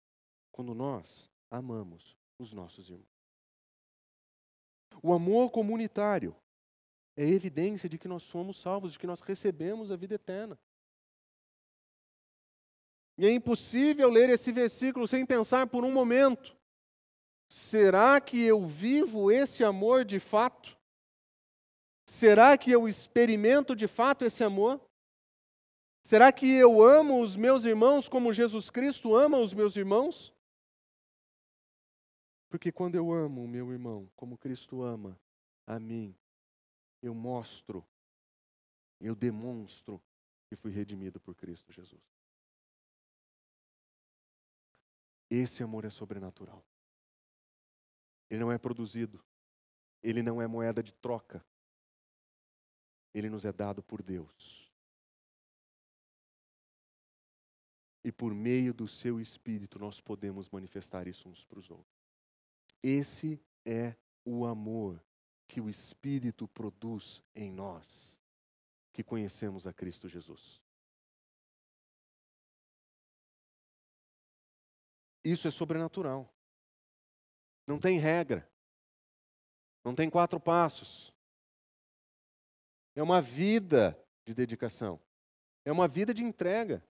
[0.52, 3.08] quando nós amamos os nossos irmãos.
[5.02, 6.36] O amor comunitário
[7.16, 10.58] é evidência de que nós somos salvos, de que nós recebemos a vida eterna.
[13.20, 16.56] E é impossível ler esse versículo sem pensar por um momento:
[17.50, 20.80] será que eu vivo esse amor de fato?
[22.06, 24.80] Será que eu experimento de fato esse amor?
[26.02, 30.34] Será que eu amo os meus irmãos como Jesus Cristo ama os meus irmãos?
[32.48, 35.20] Porque quando eu amo o meu irmão como Cristo ama
[35.68, 36.16] a mim,
[37.02, 37.86] eu mostro,
[38.98, 40.02] eu demonstro
[40.48, 42.19] que fui redimido por Cristo Jesus.
[45.30, 46.66] Esse amor é sobrenatural.
[48.30, 49.24] Ele não é produzido.
[50.02, 51.46] Ele não é moeda de troca.
[53.14, 54.72] Ele nos é dado por Deus.
[58.04, 62.00] E por meio do seu Espírito nós podemos manifestar isso uns para os outros.
[62.82, 65.04] Esse é o amor
[65.48, 68.20] que o Espírito produz em nós,
[68.94, 70.62] que conhecemos a Cristo Jesus.
[75.30, 76.28] Isso é sobrenatural.
[77.68, 78.50] Não tem regra.
[79.84, 81.14] Não tem quatro passos.
[82.96, 85.00] É uma vida de dedicação.
[85.64, 86.84] É uma vida de entrega.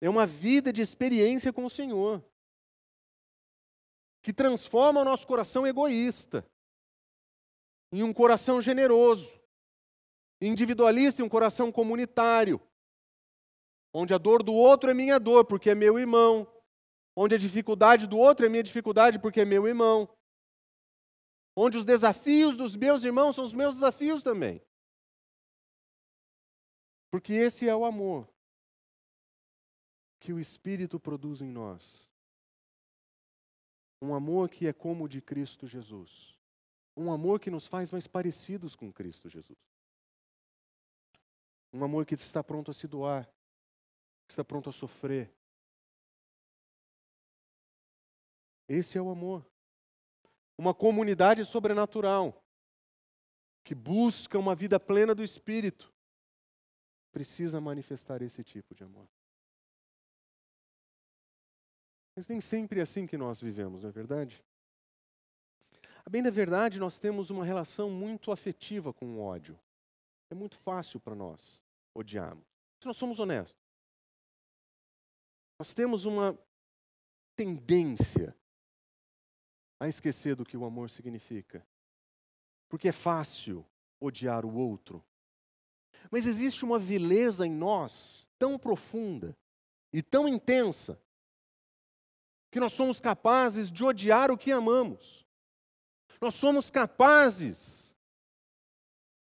[0.00, 2.24] É uma vida de experiência com o Senhor.
[4.22, 6.44] Que transforma o nosso coração egoísta
[7.92, 9.40] em um coração generoso,
[10.40, 12.60] individualista em um coração comunitário,
[13.92, 16.46] onde a dor do outro é minha dor, porque é meu irmão,
[17.16, 20.08] onde a dificuldade do outro é minha dificuldade, porque é meu irmão,
[21.56, 24.62] onde os desafios dos meus irmãos são os meus desafios também.
[27.10, 28.28] Porque esse é o amor
[30.20, 32.08] que o Espírito produz em nós.
[34.00, 36.38] Um amor que é como o de Cristo Jesus.
[36.96, 39.58] Um amor que nos faz mais parecidos com Cristo Jesus.
[41.72, 43.28] Um amor que está pronto a se doar,
[44.32, 45.30] está pronto a sofrer.
[48.68, 49.44] Esse é o amor.
[50.56, 52.42] Uma comunidade sobrenatural
[53.64, 55.92] que busca uma vida plena do Espírito
[57.12, 59.08] precisa manifestar esse tipo de amor.
[62.14, 64.44] Mas nem sempre é assim que nós vivemos, não é verdade?
[66.04, 69.58] A bem da verdade, nós temos uma relação muito afetiva com o ódio.
[70.30, 71.60] É muito fácil para nós
[71.94, 72.44] odiarmos.
[72.78, 73.59] Se nós somos honestos.
[75.60, 76.38] Nós temos uma
[77.36, 78.34] tendência
[79.78, 81.62] a esquecer do que o amor significa.
[82.66, 83.66] Porque é fácil
[84.00, 85.04] odiar o outro.
[86.10, 89.36] Mas existe uma vileza em nós tão profunda
[89.92, 90.98] e tão intensa
[92.50, 95.26] que nós somos capazes de odiar o que amamos.
[96.22, 97.94] Nós somos capazes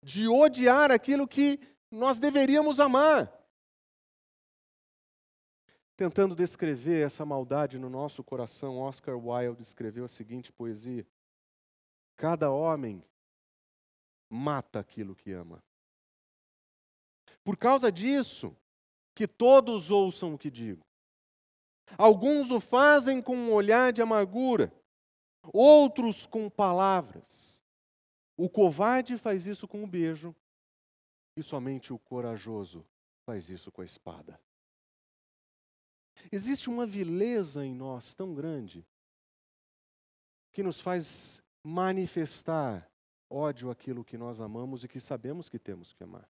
[0.03, 1.59] de odiar aquilo que
[1.91, 3.36] nós deveríamos amar.
[5.97, 11.07] Tentando descrever essa maldade no nosso coração, Oscar Wilde escreveu a seguinte poesia:
[12.17, 13.03] Cada homem
[14.29, 15.63] mata aquilo que ama.
[17.43, 18.55] Por causa disso,
[19.15, 20.85] que todos ouçam o que digo.
[21.97, 24.73] Alguns o fazem com um olhar de amargura,
[25.53, 27.59] outros com palavras.
[28.37, 30.35] O covarde faz isso com um beijo,
[31.37, 32.85] e somente o corajoso
[33.25, 34.39] faz isso com a espada.
[36.31, 38.87] Existe uma vileza em nós tão grande
[40.53, 42.91] que nos faz manifestar
[43.29, 46.29] ódio àquilo que nós amamos e que sabemos que temos que amar.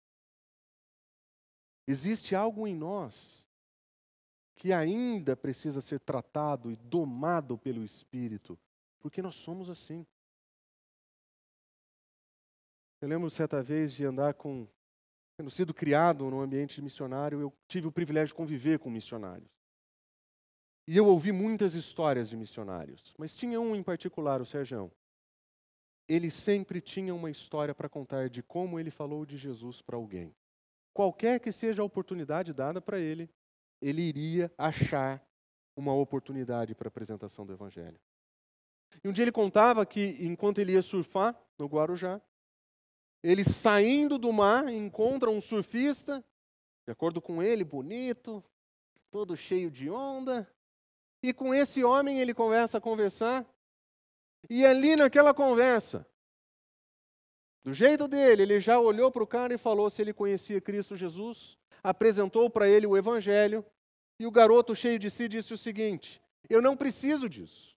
[1.87, 3.47] Existe algo em nós
[4.55, 8.59] que ainda precisa ser tratado e domado pelo Espírito,
[8.99, 10.05] porque nós somos assim.
[13.01, 14.67] Eu lembro certa vez de andar com.
[15.35, 19.49] Tendo sido criado num ambiente missionário, eu tive o privilégio de conviver com missionários.
[20.91, 24.91] E eu ouvi muitas histórias de missionários, mas tinha um em particular, o Serjão.
[26.05, 30.35] Ele sempre tinha uma história para contar de como ele falou de Jesus para alguém.
[30.93, 33.29] Qualquer que seja a oportunidade dada para ele,
[33.81, 35.25] ele iria achar
[35.77, 37.97] uma oportunidade para a apresentação do Evangelho.
[39.01, 42.21] E um dia ele contava que, enquanto ele ia surfar no Guarujá,
[43.23, 46.21] ele saindo do mar encontra um surfista,
[46.85, 48.43] de acordo com ele, bonito,
[49.09, 50.45] todo cheio de onda,
[51.23, 53.45] e com esse homem ele começa a conversar.
[54.49, 56.05] E ali naquela conversa,
[57.63, 60.95] do jeito dele, ele já olhou para o cara e falou se ele conhecia Cristo
[60.95, 63.63] Jesus, apresentou para ele o Evangelho,
[64.19, 67.75] e o garoto, cheio de si, disse o seguinte: Eu não preciso disso.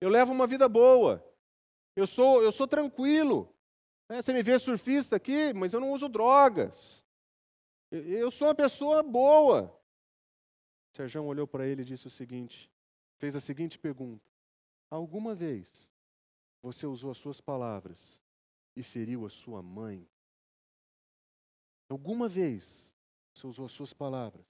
[0.00, 1.24] Eu levo uma vida boa.
[1.94, 3.54] Eu sou, eu sou tranquilo.
[4.08, 7.04] É, você me vê surfista aqui, mas eu não uso drogas.
[7.90, 9.79] Eu, eu sou uma pessoa boa.
[10.92, 12.70] Sérgio olhou para ele e disse o seguinte:
[13.18, 14.28] fez a seguinte pergunta:
[14.90, 15.90] Alguma vez
[16.62, 18.20] você usou as suas palavras
[18.74, 20.08] e feriu a sua mãe?
[21.88, 22.94] Alguma vez
[23.32, 24.46] você usou as suas palavras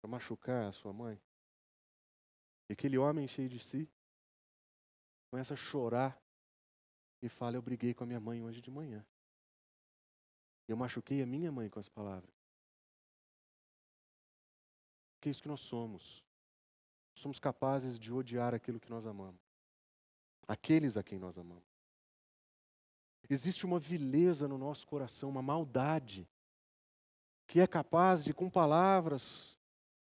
[0.00, 1.20] para machucar a sua mãe?
[2.68, 3.88] E aquele homem cheio de si
[5.30, 6.20] começa a chorar
[7.20, 9.04] e fala: Eu briguei com a minha mãe hoje de manhã.
[10.66, 12.43] Eu machuquei a minha mãe com as palavras.
[15.24, 16.22] Que é isso que nós somos.
[17.14, 19.40] Somos capazes de odiar aquilo que nós amamos.
[20.46, 21.64] Aqueles a quem nós amamos.
[23.30, 26.28] Existe uma vileza no nosso coração, uma maldade,
[27.46, 29.56] que é capaz de, com palavras,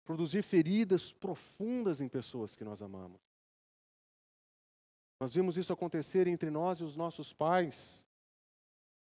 [0.05, 3.19] produzir feridas profundas em pessoas que nós amamos.
[5.19, 8.05] Nós vimos isso acontecer entre nós e os nossos pais.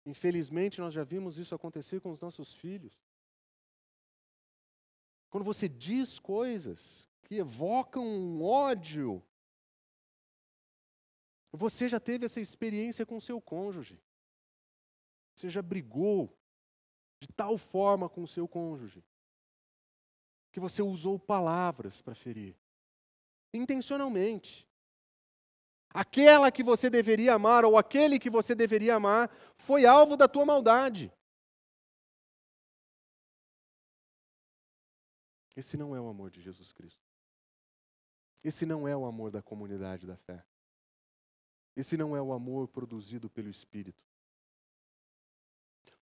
[0.06, 2.98] Infelizmente, nós já vimos isso acontecer com os nossos filhos.
[5.32, 9.22] Quando você diz coisas que evocam um ódio,
[11.50, 13.98] você já teve essa experiência com seu cônjuge.
[15.34, 16.38] Você já brigou
[17.18, 19.02] de tal forma com o seu cônjuge
[20.52, 22.54] que você usou palavras para ferir,
[23.54, 24.68] intencionalmente.
[25.94, 30.44] Aquela que você deveria amar ou aquele que você deveria amar foi alvo da tua
[30.44, 31.10] maldade.
[35.56, 37.06] Esse não é o amor de Jesus Cristo.
[38.42, 40.44] Esse não é o amor da comunidade da fé.
[41.76, 44.02] Esse não é o amor produzido pelo Espírito.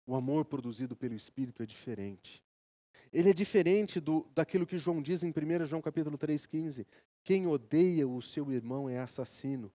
[0.06, 2.42] O amor produzido pelo Espírito é diferente.
[3.12, 6.86] Ele é diferente do, daquilo que João diz em 1 João capítulo 3,15.
[7.24, 9.72] Quem odeia o seu irmão é assassino.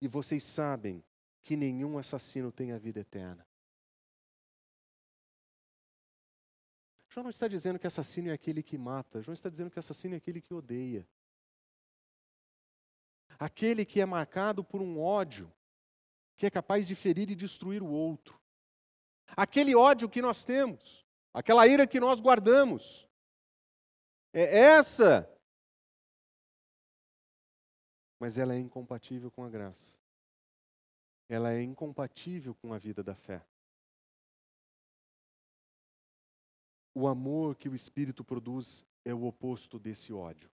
[0.00, 1.02] E vocês sabem
[1.42, 3.46] que nenhum assassino tem a vida eterna.
[7.16, 9.22] João não está dizendo que assassino é aquele que mata.
[9.22, 11.08] João está dizendo que assassino é aquele que odeia.
[13.38, 15.50] Aquele que é marcado por um ódio
[16.36, 18.38] que é capaz de ferir e destruir o outro.
[19.28, 23.08] Aquele ódio que nós temos, aquela ira que nós guardamos.
[24.30, 25.26] É essa.
[28.20, 29.98] Mas ela é incompatível com a graça.
[31.30, 33.42] Ela é incompatível com a vida da fé.
[36.96, 40.50] O amor que o Espírito produz é o oposto desse ódio.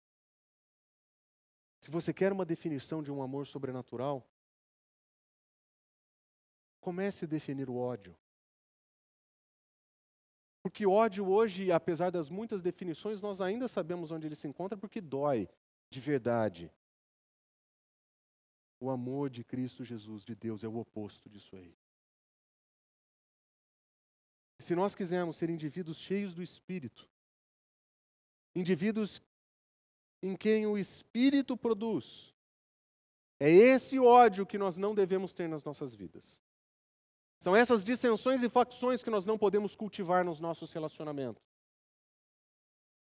[1.79, 4.29] Se você quer uma definição de um amor sobrenatural,
[6.81, 8.13] comece a definir o ódio.
[10.61, 14.99] Porque ódio hoje, apesar das muitas definições, nós ainda sabemos onde ele se encontra porque
[14.99, 15.47] dói
[15.89, 16.69] de verdade.
[18.81, 21.73] O amor de Cristo Jesus, de Deus, é o oposto disso aí.
[24.63, 27.05] Se nós quisermos ser indivíduos cheios do Espírito,
[28.55, 29.21] indivíduos
[30.21, 32.33] em quem o Espírito produz,
[33.41, 36.41] é esse ódio que nós não devemos ter nas nossas vidas.
[37.39, 41.43] São essas dissensões e facções que nós não podemos cultivar nos nossos relacionamentos.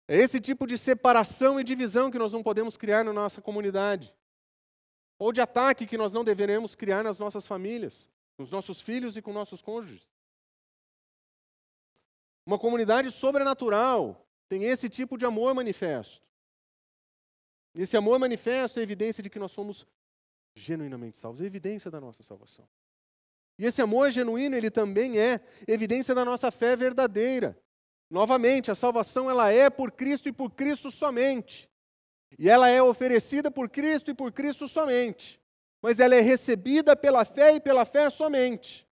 [0.08, 4.14] É esse tipo de separação e divisão que nós não podemos criar na nossa comunidade.
[5.18, 9.18] Ou de ataque que nós não deveremos criar nas nossas famílias, com os nossos filhos
[9.18, 10.09] e com nossos cônjuges.
[12.44, 16.20] Uma comunidade sobrenatural tem esse tipo de amor manifesto.
[17.74, 19.86] Esse amor manifesto é evidência de que nós somos
[20.54, 22.68] genuinamente salvos, é evidência da nossa salvação.
[23.58, 27.56] E esse amor genuíno, ele também é evidência da nossa fé verdadeira.
[28.10, 31.70] Novamente, a salvação ela é por Cristo e por Cristo somente.
[32.38, 35.40] E ela é oferecida por Cristo e por Cristo somente.
[35.82, 38.88] Mas ela é recebida pela fé e pela fé somente.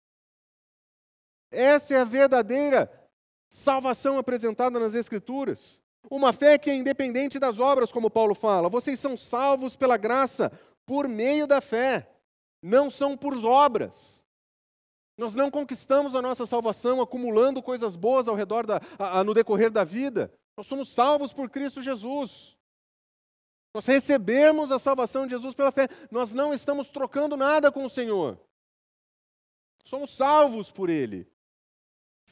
[1.52, 2.90] Essa é a verdadeira
[3.54, 5.80] salvação apresentada nas Escrituras.
[6.10, 8.68] Uma fé que é independente das obras, como Paulo fala.
[8.68, 10.52] Vocês são salvos pela graça
[10.88, 12.10] por meio da fé,
[12.62, 14.24] não são por obras.
[15.16, 19.36] Nós não conquistamos a nossa salvação acumulando coisas boas ao redor da, a, a, no
[19.36, 20.34] decorrer da vida.
[20.58, 22.58] Nós somos salvos por Cristo Jesus.
[23.72, 25.88] Nós recebemos a salvação de Jesus pela fé.
[26.10, 28.40] Nós não estamos trocando nada com o Senhor.
[29.86, 31.32] Somos salvos por Ele.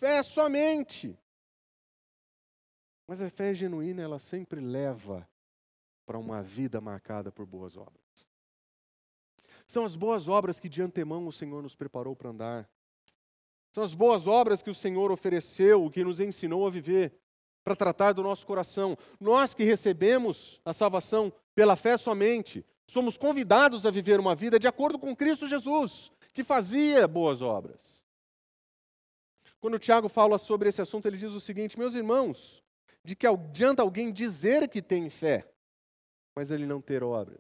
[0.02, 1.16] Fé somente.
[3.06, 5.30] Mas a fé genuína, ela sempre leva
[6.08, 8.26] para uma vida marcada por boas obras.
[9.68, 12.70] São as boas obras que de antemão o Senhor nos preparou para andar.
[13.72, 17.14] São as boas obras que o Senhor ofereceu, que nos ensinou a viver,
[17.64, 18.98] para tratar do nosso coração.
[19.20, 24.68] Nós que recebemos a salvação pela fé somente, somos convidados a viver uma vida de
[24.68, 28.01] acordo com Cristo Jesus, que fazia boas obras.
[29.62, 32.64] Quando o Tiago fala sobre esse assunto, ele diz o seguinte: Meus irmãos,
[33.06, 35.48] de que adianta alguém dizer que tem fé,
[36.36, 37.40] mas ele não ter obras?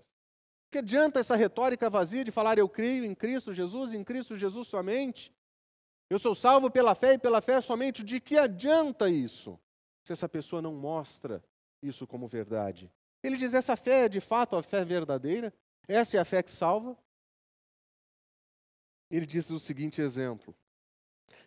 [0.71, 4.67] Que adianta essa retórica vazia de falar eu creio em Cristo Jesus, em Cristo Jesus
[4.67, 5.33] somente?
[6.09, 8.03] Eu sou salvo pela fé e pela fé somente.
[8.03, 9.59] De que adianta isso?
[10.03, 11.43] Se essa pessoa não mostra
[11.81, 12.91] isso como verdade.
[13.23, 15.53] Ele diz: essa fé é de fato a fé verdadeira?
[15.87, 16.97] Essa é a fé que salva?
[19.09, 20.55] Ele diz o seguinte exemplo: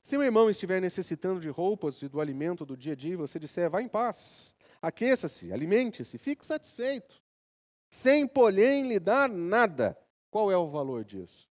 [0.05, 3.39] Se um irmão estiver necessitando de roupas e do alimento do dia a dia, você
[3.39, 7.25] disser, vá em paz, aqueça-se, alimente-se, fique satisfeito
[7.89, 9.97] sem, porém, lhe dar nada.
[10.29, 11.49] Qual é o valor disso?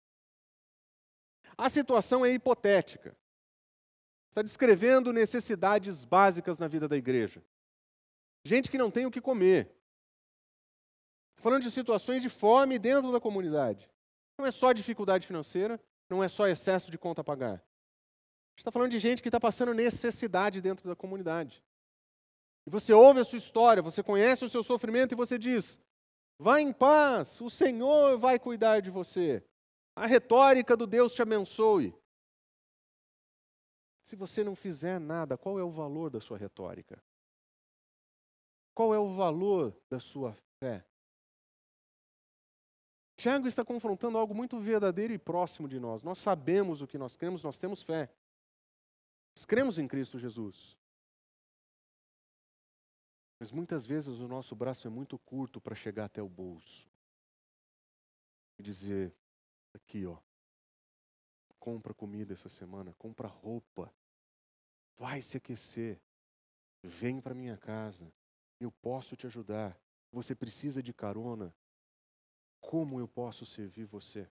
[1.57, 3.17] A situação é hipotética.
[4.29, 7.43] Está descrevendo necessidades básicas na vida da igreja.
[8.45, 9.73] Gente que não tem o que comer.
[11.37, 13.89] Falando de situações de fome dentro da comunidade.
[14.37, 15.81] Não é só dificuldade financeira,
[16.11, 17.65] não é só excesso de conta a pagar.
[18.63, 21.61] Está falando de gente que está passando necessidade dentro da comunidade.
[22.65, 25.81] E você ouve a sua história, você conhece o seu sofrimento e você diz:
[26.39, 29.45] Vá em paz, o Senhor vai cuidar de você.
[29.97, 31.93] A retórica do Deus te abençoe.
[34.05, 37.03] Se você não fizer nada, qual é o valor da sua retórica?
[38.73, 40.85] Qual é o valor da sua fé?
[43.17, 46.05] Tiago está confrontando algo muito verdadeiro e próximo de nós.
[46.05, 48.09] Nós sabemos o que nós cremos, nós temos fé.
[49.35, 50.77] Nós cremos em Cristo Jesus.
[53.39, 56.89] Mas muitas vezes o nosso braço é muito curto para chegar até o bolso
[58.59, 59.13] e dizer:
[59.75, 60.19] aqui, ó,
[61.59, 63.93] compra comida essa semana, compra roupa,
[64.97, 66.01] vai se aquecer,
[66.83, 68.13] vem para minha casa,
[68.61, 69.77] eu posso te ajudar.
[70.13, 71.55] Você precisa de carona?
[72.61, 74.31] Como eu posso servir você?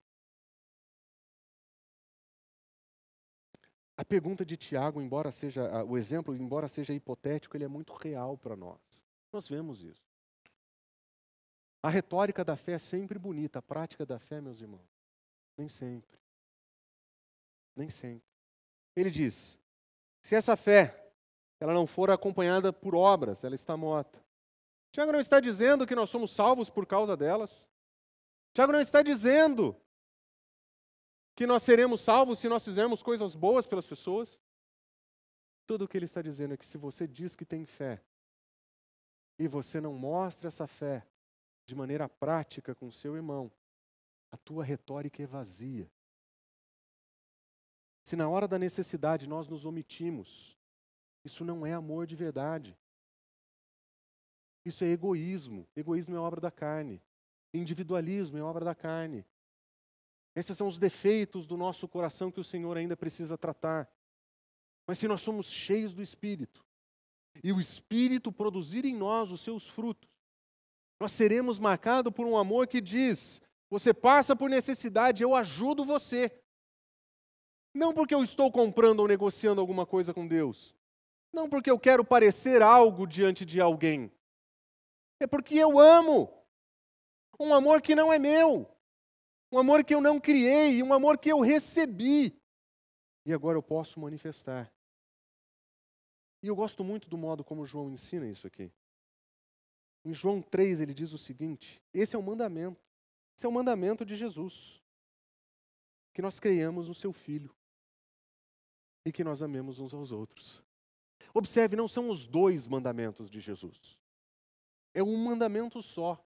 [4.02, 8.36] A pergunta de Tiago, embora seja, o exemplo, embora seja hipotético, ele é muito real
[8.36, 8.80] para nós.
[9.32, 10.02] Nós vemos isso.
[11.84, 14.90] A retórica da fé é sempre bonita, a prática da fé, meus irmãos,
[15.56, 16.18] nem sempre.
[17.76, 18.28] Nem sempre.
[18.96, 19.60] Ele diz:
[20.24, 21.14] se essa fé
[21.60, 24.20] ela não for acompanhada por obras, ela está morta.
[24.92, 27.70] Tiago não está dizendo que nós somos salvos por causa delas.
[28.52, 29.80] Tiago não está dizendo
[31.42, 34.40] que nós seremos salvos se nós fizermos coisas boas pelas pessoas.
[35.66, 38.00] Tudo o que ele está dizendo é que se você diz que tem fé
[39.40, 41.04] e você não mostra essa fé
[41.66, 43.52] de maneira prática com seu irmão,
[44.32, 45.90] a tua retórica é vazia.
[48.04, 50.56] Se na hora da necessidade nós nos omitimos,
[51.26, 52.78] isso não é amor de verdade.
[54.64, 55.68] Isso é egoísmo.
[55.76, 57.02] Egoísmo é obra da carne.
[57.52, 59.26] Individualismo é obra da carne.
[60.36, 63.90] Esses são os defeitos do nosso coração que o Senhor ainda precisa tratar.
[64.88, 66.66] Mas se nós somos cheios do Espírito,
[67.44, 70.10] e o Espírito produzir em nós os seus frutos,
[71.00, 76.32] nós seremos marcados por um amor que diz: você passa por necessidade, eu ajudo você.
[77.74, 80.76] Não porque eu estou comprando ou negociando alguma coisa com Deus.
[81.32, 84.12] Não porque eu quero parecer algo diante de alguém.
[85.20, 86.30] É porque eu amo.
[87.40, 88.70] Um amor que não é meu.
[89.52, 92.34] Um amor que eu não criei, um amor que eu recebi.
[93.26, 94.72] E agora eu posso manifestar.
[96.42, 98.72] E eu gosto muito do modo como João ensina isso aqui.
[100.04, 102.82] Em João 3 ele diz o seguinte: esse é o mandamento.
[103.38, 104.82] Esse é o mandamento de Jesus.
[106.14, 107.54] Que nós creiamos no seu Filho
[109.06, 110.64] e que nós amemos uns aos outros.
[111.34, 113.98] Observe, não são os dois mandamentos de Jesus.
[114.94, 116.24] É um mandamento só.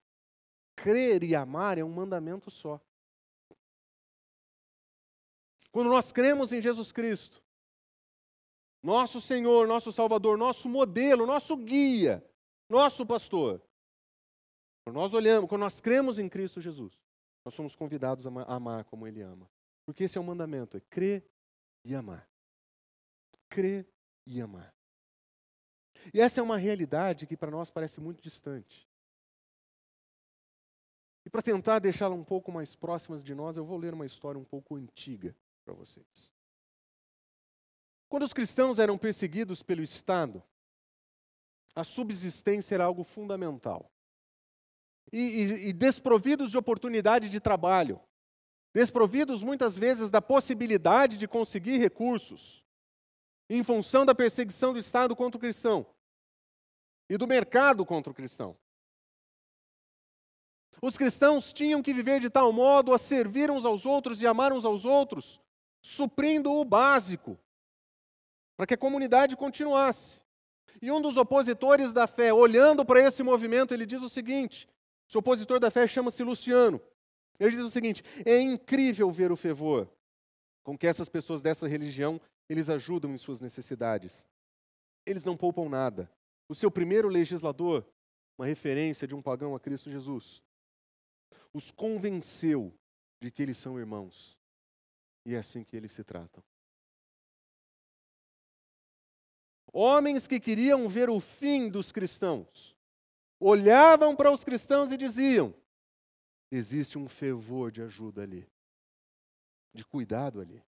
[0.76, 2.82] Crer e amar é um mandamento só.
[5.76, 7.44] Quando nós cremos em Jesus Cristo,
[8.82, 12.26] nosso Senhor, nosso Salvador, nosso modelo, nosso guia,
[12.70, 13.62] nosso pastor,
[14.86, 16.98] quando nós olhamos, quando nós cremos em Cristo Jesus,
[17.44, 19.52] nós somos convidados a amar como Ele ama.
[19.86, 21.30] Porque esse é o mandamento, é crer
[21.84, 22.26] e amar
[23.50, 23.86] crer
[24.26, 24.74] e amar.
[26.14, 28.88] E essa é uma realidade que para nós parece muito distante.
[31.26, 34.40] E para tentar deixá-la um pouco mais próximas de nós, eu vou ler uma história
[34.40, 36.32] um pouco antiga para vocês.
[38.07, 40.41] Quando os cristãos eram perseguidos pelo Estado,
[41.76, 43.91] a subsistência era algo fundamental.
[45.11, 47.99] E, e, e desprovidos de oportunidade de trabalho,
[48.74, 52.63] desprovidos muitas vezes da possibilidade de conseguir recursos,
[53.49, 55.86] em função da perseguição do Estado contra o cristão
[57.09, 58.57] e do mercado contra o cristão.
[60.82, 64.51] Os cristãos tinham que viver de tal modo a servir uns aos outros e amar
[64.51, 65.41] uns aos outros,
[65.86, 67.38] suprindo o básico,
[68.58, 70.20] para que a comunidade continuasse.
[70.82, 74.68] E um dos opositores da fé, olhando para esse movimento, ele diz o seguinte:
[75.08, 76.82] esse opositor da fé chama-se Luciano.
[77.40, 79.88] Ele diz o seguinte: é incrível ver o fervor
[80.64, 82.20] com que essas pessoas dessa religião
[82.50, 84.26] eles ajudam em suas necessidades.
[85.06, 86.12] Eles não poupam nada.
[86.50, 87.86] O seu primeiro legislador,
[88.38, 90.42] uma referência de um pagão a Cristo Jesus,
[91.54, 92.74] os convenceu
[93.22, 94.36] de que eles são irmãos.
[95.26, 96.44] E é assim que eles se tratam.
[99.74, 102.78] Homens que queriam ver o fim dos cristãos,
[103.40, 105.54] olhavam para os cristãos e diziam:
[106.50, 108.48] existe um fervor de ajuda ali,
[109.74, 110.64] de cuidado ali.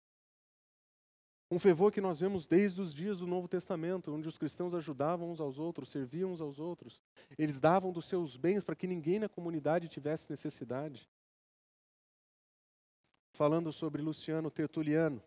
[1.48, 5.30] Um fervor que nós vemos desde os dias do Novo Testamento, onde os cristãos ajudavam
[5.30, 7.00] uns aos outros, serviam uns aos outros.
[7.38, 11.08] Eles davam dos seus bens para que ninguém na comunidade tivesse necessidade.
[13.36, 15.22] Falando sobre Luciano Tertuliano,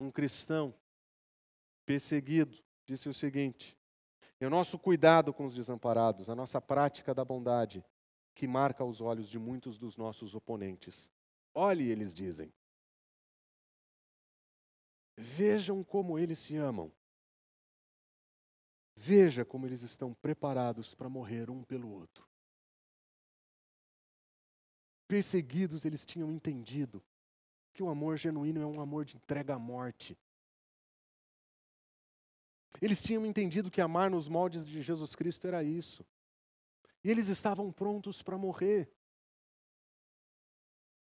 [0.00, 0.74] um cristão
[1.84, 3.76] perseguido, disse o seguinte:
[4.40, 7.84] é o nosso cuidado com os desamparados, a nossa prática da bondade,
[8.34, 11.10] que marca os olhos de muitos dos nossos oponentes.
[11.54, 12.50] Olhe, eles dizem,
[15.14, 16.92] Vejam como eles se amam.
[18.94, 22.27] Veja como eles estão preparados para morrer um pelo outro.
[25.08, 27.02] Perseguidos, eles tinham entendido
[27.72, 30.16] que o amor genuíno é um amor de entrega à morte.
[32.80, 36.06] Eles tinham entendido que amar nos moldes de Jesus Cristo era isso.
[37.02, 38.92] E eles estavam prontos para morrer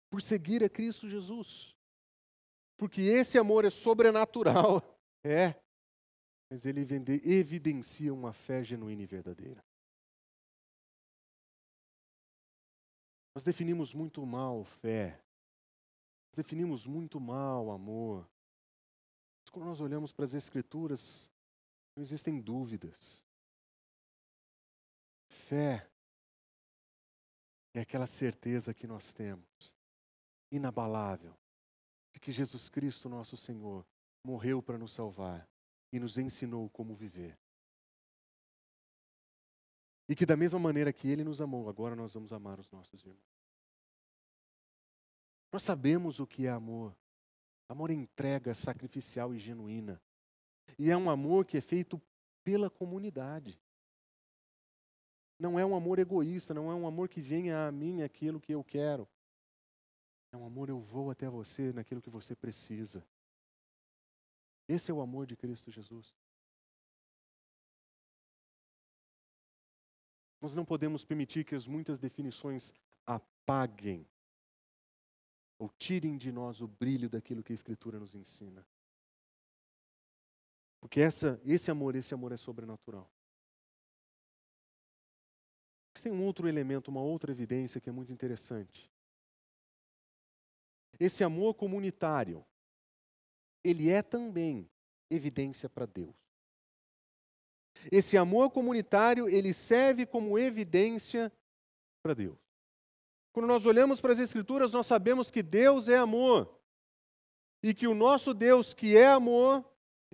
[0.10, 1.76] por seguir a Cristo Jesus.
[2.78, 4.82] Porque esse amor é sobrenatural.
[5.24, 5.60] É.
[6.50, 6.88] Mas ele
[7.26, 9.62] evidencia uma fé genuína e verdadeira.
[13.38, 15.12] Nós definimos muito mal fé.
[16.30, 18.28] Nós definimos muito mal amor.
[19.40, 21.30] Mas quando nós olhamos para as Escrituras,
[21.96, 23.24] não existem dúvidas.
[25.28, 25.88] Fé
[27.76, 29.46] é aquela certeza que nós temos,
[30.50, 31.38] inabalável,
[32.14, 33.86] de que Jesus Cristo, nosso Senhor,
[34.24, 35.48] morreu para nos salvar
[35.94, 37.38] e nos ensinou como viver.
[40.10, 43.04] E que da mesma maneira que Ele nos amou, agora nós vamos amar os nossos
[43.04, 43.38] irmãos.
[45.52, 46.96] Nós sabemos o que é amor.
[47.68, 50.02] Amor é entrega sacrificial e genuína.
[50.80, 52.02] E é um amor que é feito
[52.44, 53.60] pela comunidade.
[55.40, 58.54] Não é um amor egoísta, não é um amor que venha a mim aquilo que
[58.54, 59.08] eu quero.
[60.32, 63.06] É um amor, eu vou até você naquilo que você precisa.
[64.68, 66.14] Esse é o amor de Cristo Jesus.
[70.48, 72.72] Nós não podemos permitir que as muitas definições
[73.06, 74.08] apaguem
[75.60, 78.66] ou tirem de nós o brilho daquilo que a Escritura nos ensina.
[80.80, 83.12] Porque essa, esse amor, esse amor é sobrenatural.
[85.94, 88.90] Mas tem um outro elemento, uma outra evidência que é muito interessante.
[90.98, 92.46] Esse amor comunitário,
[93.62, 94.72] ele é também
[95.10, 96.16] evidência para Deus.
[97.92, 101.32] Esse amor comunitário, ele serve como evidência
[102.02, 102.38] para Deus.
[103.32, 106.60] Quando nós olhamos para as Escrituras, nós sabemos que Deus é amor.
[107.62, 109.64] E que o nosso Deus, que é amor,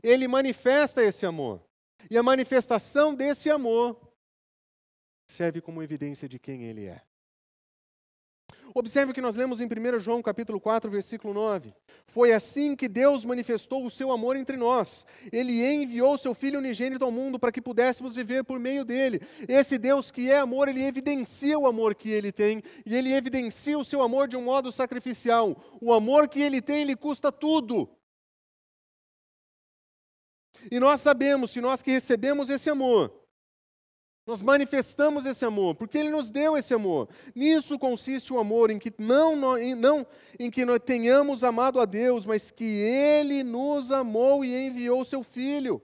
[0.01, 1.63] ele manifesta esse amor.
[2.09, 3.99] E a manifestação desse amor
[5.27, 7.01] serve como evidência de quem ele é.
[8.75, 11.73] Observe o que nós lemos em 1 João capítulo 4, versículo 9.
[12.07, 15.05] Foi assim que Deus manifestou o seu amor entre nós.
[15.31, 19.21] Ele enviou seu Filho unigênito ao mundo para que pudéssemos viver por meio dele.
[19.47, 23.77] Esse Deus que é amor, ele evidencia o amor que ele tem e ele evidencia
[23.77, 25.55] o seu amor de um modo sacrificial.
[25.79, 27.87] O amor que ele tem, lhe custa tudo.
[30.71, 33.22] E nós sabemos, se nós que recebemos esse amor,
[34.25, 37.09] nós manifestamos esse amor, porque Ele nos deu esse amor.
[37.35, 40.07] Nisso consiste o amor, em que não, não
[40.39, 45.23] em que nós tenhamos amado a Deus, mas que Ele nos amou e enviou seu
[45.23, 45.81] Filho.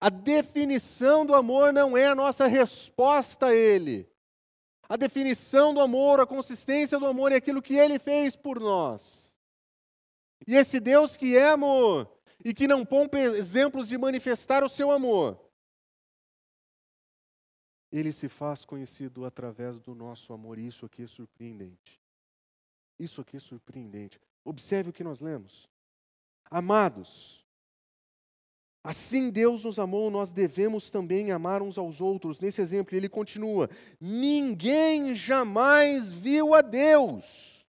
[0.00, 4.08] A definição do amor não é a nossa resposta a Ele.
[4.88, 9.36] A definição do amor, a consistência do amor é aquilo que Ele fez por nós.
[10.46, 12.10] E esse Deus que é amor
[12.42, 15.45] e que não poupa exemplos de manifestar o seu amor
[17.98, 20.58] ele se faz conhecido através do nosso amor.
[20.58, 22.00] E isso aqui é surpreendente.
[22.98, 24.20] Isso aqui é surpreendente.
[24.44, 25.68] Observe o que nós lemos.
[26.50, 27.44] Amados,
[28.84, 32.40] assim Deus nos amou, nós devemos também amar uns aos outros.
[32.40, 33.68] Nesse exemplo, ele continua:
[34.00, 37.66] Ninguém jamais viu a Deus.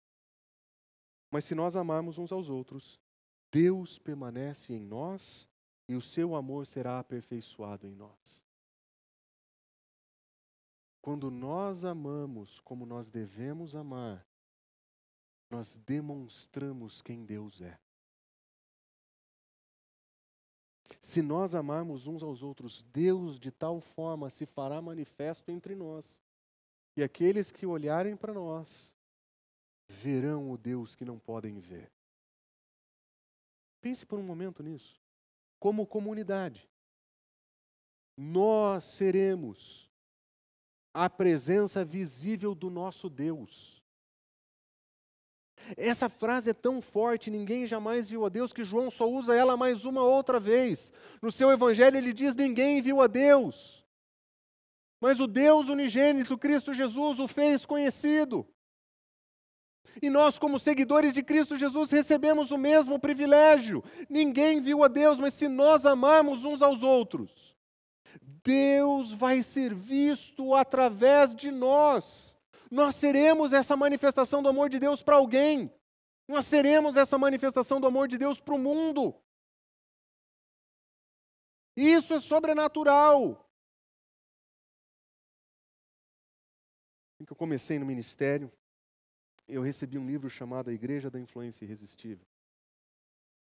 [1.31, 3.01] Mas se nós amarmos uns aos outros,
[3.51, 5.49] Deus permanece em nós
[5.89, 8.40] e o seu amor será aperfeiçoado em nós.
[11.01, 14.27] Quando nós amamos como nós devemos amar,
[15.49, 17.79] nós demonstramos quem Deus é.
[21.01, 26.21] Se nós amarmos uns aos outros, Deus de tal forma se fará manifesto entre nós,
[26.97, 28.95] e aqueles que olharem para nós
[29.89, 31.91] verão o Deus que não podem ver.
[33.81, 35.01] Pense por um momento nisso.
[35.59, 36.69] Como comunidade,
[38.17, 39.90] nós seremos
[40.93, 43.81] a presença visível do nosso Deus.
[45.77, 49.57] Essa frase é tão forte, ninguém jamais viu a Deus, que João só usa ela
[49.57, 50.93] mais uma outra vez.
[51.23, 53.85] No seu evangelho ele diz: ninguém viu a Deus.
[55.01, 58.47] Mas o Deus unigênito, Cristo Jesus, o fez conhecido.
[60.03, 63.83] E nós, como seguidores de Cristo Jesus, recebemos o mesmo privilégio.
[64.09, 67.50] Ninguém viu a Deus, mas se nós amarmos uns aos outros,
[68.43, 72.37] Deus vai ser visto através de nós.
[72.71, 75.73] Nós seremos essa manifestação do amor de Deus para alguém.
[76.29, 79.15] Nós seremos essa manifestação do amor de Deus para o mundo.
[81.77, 83.49] Isso é sobrenatural.
[87.15, 88.51] Assim que eu comecei no ministério,
[89.49, 92.25] eu recebi um livro chamado A Igreja da Influência Irresistível.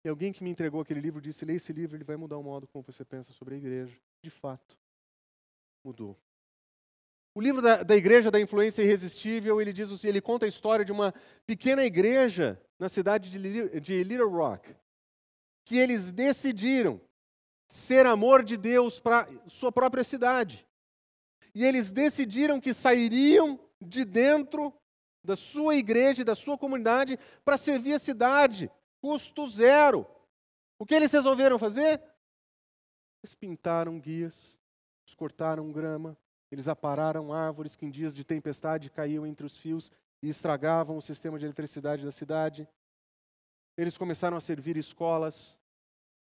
[0.03, 2.43] E alguém que me entregou aquele livro disse: leia esse livro, ele vai mudar o
[2.43, 3.99] modo como você pensa sobre a igreja.
[4.23, 4.77] De fato,
[5.83, 6.17] mudou.
[7.33, 10.91] O livro da, da Igreja da Influência Irresistível, ele diz ele conta a história de
[10.91, 11.13] uma
[11.45, 14.75] pequena igreja na cidade de, de Little Rock,
[15.65, 17.01] que eles decidiram
[17.69, 20.67] ser amor de Deus para sua própria cidade.
[21.55, 24.73] E eles decidiram que sairiam de dentro
[25.23, 28.69] da sua igreja, da sua comunidade, para servir a cidade
[29.01, 30.05] custo zero.
[30.77, 32.01] O que eles resolveram fazer?
[33.21, 34.57] Eles pintaram guias,
[35.05, 36.17] eles cortaram grama,
[36.51, 39.91] eles apararam árvores que em dias de tempestade caíam entre os fios
[40.21, 42.67] e estragavam o sistema de eletricidade da cidade.
[43.77, 45.57] Eles começaram a servir escolas,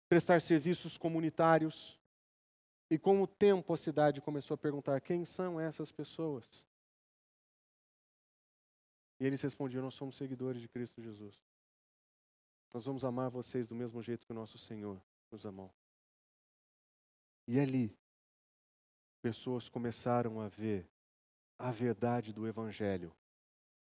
[0.09, 1.99] prestar serviços comunitários.
[2.91, 6.67] E com o tempo a cidade começou a perguntar: quem são essas pessoas?
[9.21, 11.39] E eles respondiam: Nós somos seguidores de Cristo Jesus.
[12.73, 15.78] Nós vamos amar vocês do mesmo jeito que o nosso Senhor meus irmãos.
[17.49, 17.97] E ali,
[19.23, 20.87] pessoas começaram a ver
[21.59, 23.11] a verdade do Evangelho,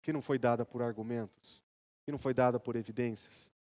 [0.02, 1.64] que não foi dada por argumentos,
[2.04, 3.54] que não foi dada por evidências,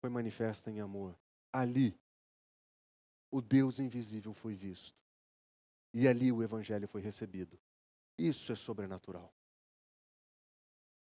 [0.00, 1.18] foi manifesta em amor.
[1.52, 1.98] Ali,
[3.32, 4.96] o Deus invisível foi visto.
[5.92, 7.58] E ali o Evangelho foi recebido.
[8.16, 9.34] Isso é sobrenatural.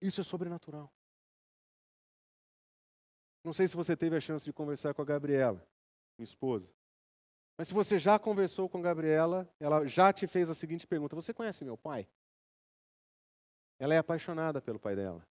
[0.00, 0.90] Isso é sobrenatural.
[3.44, 5.62] Não sei se você teve a chance de conversar com a Gabriela,
[6.16, 6.72] minha esposa.
[7.60, 11.34] Mas se você já conversou com Gabriela, ela já te fez a seguinte pergunta: Você
[11.34, 12.08] conhece meu pai?
[13.78, 15.28] Ela é apaixonada pelo pai dela.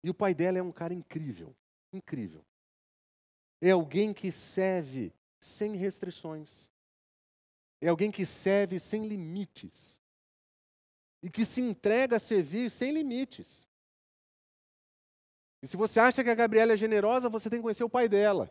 [0.00, 1.56] E o pai dela é um cara incrível,
[1.92, 2.46] incrível.
[3.60, 6.70] É alguém que serve sem restrições.
[7.80, 10.00] É alguém que serve sem limites.
[11.20, 13.68] E que se entrega a servir sem limites.
[15.60, 18.08] E se você acha que a Gabriela é generosa, você tem que conhecer o pai
[18.08, 18.48] dela.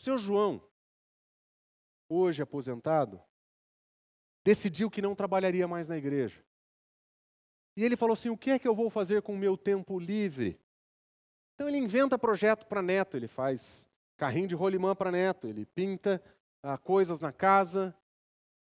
[0.00, 0.66] O seu João,
[2.08, 3.20] hoje aposentado,
[4.42, 6.42] decidiu que não trabalharia mais na igreja.
[7.76, 9.98] E ele falou assim: o que é que eu vou fazer com o meu tempo
[9.98, 10.58] livre?
[11.52, 13.86] Então ele inventa projeto para neto, ele faz
[14.16, 16.18] carrinho de rolimã para neto, ele pinta
[16.62, 17.94] ah, coisas na casa.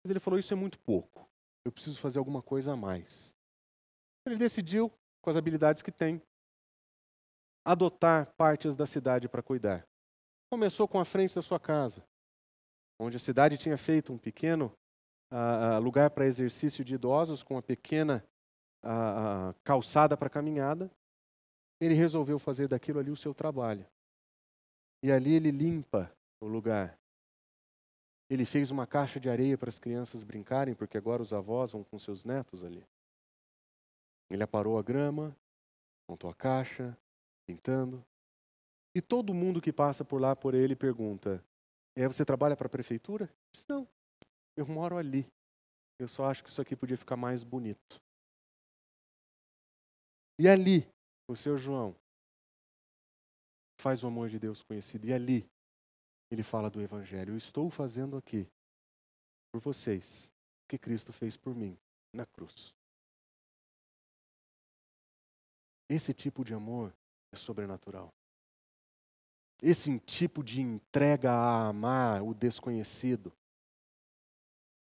[0.02, 1.30] Mas ele falou: isso é muito pouco,
[1.66, 3.36] eu preciso fazer alguma coisa a mais.
[4.26, 4.90] Ele decidiu,
[5.22, 6.22] com as habilidades que tem,
[7.66, 9.86] adotar partes da cidade para cuidar.
[10.56, 12.02] Começou com a frente da sua casa,
[12.98, 14.74] onde a cidade tinha feito um pequeno
[15.30, 18.24] uh, lugar para exercício de idosos, com uma pequena
[18.82, 20.90] uh, calçada para caminhada.
[21.78, 23.86] Ele resolveu fazer daquilo ali o seu trabalho.
[25.04, 26.98] E ali ele limpa o lugar.
[28.30, 31.84] Ele fez uma caixa de areia para as crianças brincarem, porque agora os avós vão
[31.84, 32.88] com seus netos ali.
[34.30, 35.36] Ele aparou a grama,
[36.08, 36.98] montou a caixa,
[37.46, 38.02] pintando.
[38.96, 41.44] E todo mundo que passa por lá por ele pergunta:
[41.98, 43.30] é, Você trabalha para a prefeitura?
[43.54, 43.86] Diz, Não,
[44.56, 45.28] eu moro ali.
[46.00, 48.02] Eu só acho que isso aqui podia ficar mais bonito.
[50.40, 50.88] E ali,
[51.28, 51.96] o seu João
[53.80, 55.06] faz o amor de Deus conhecido.
[55.08, 55.46] E ali,
[56.32, 57.34] ele fala do Evangelho.
[57.34, 58.48] Eu estou fazendo aqui
[59.52, 60.32] por vocês
[60.64, 61.78] o que Cristo fez por mim
[62.14, 62.74] na cruz.
[65.90, 66.94] Esse tipo de amor
[67.34, 68.14] é sobrenatural.
[69.62, 73.34] Esse tipo de entrega a amar o desconhecido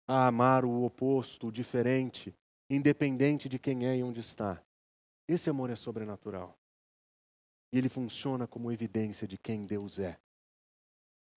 [0.06, 2.34] a amar o oposto, o diferente,
[2.68, 4.62] independente de quem é e onde está.
[5.26, 6.58] Esse amor é sobrenatural.
[7.72, 10.18] E ele funciona como evidência de quem Deus é.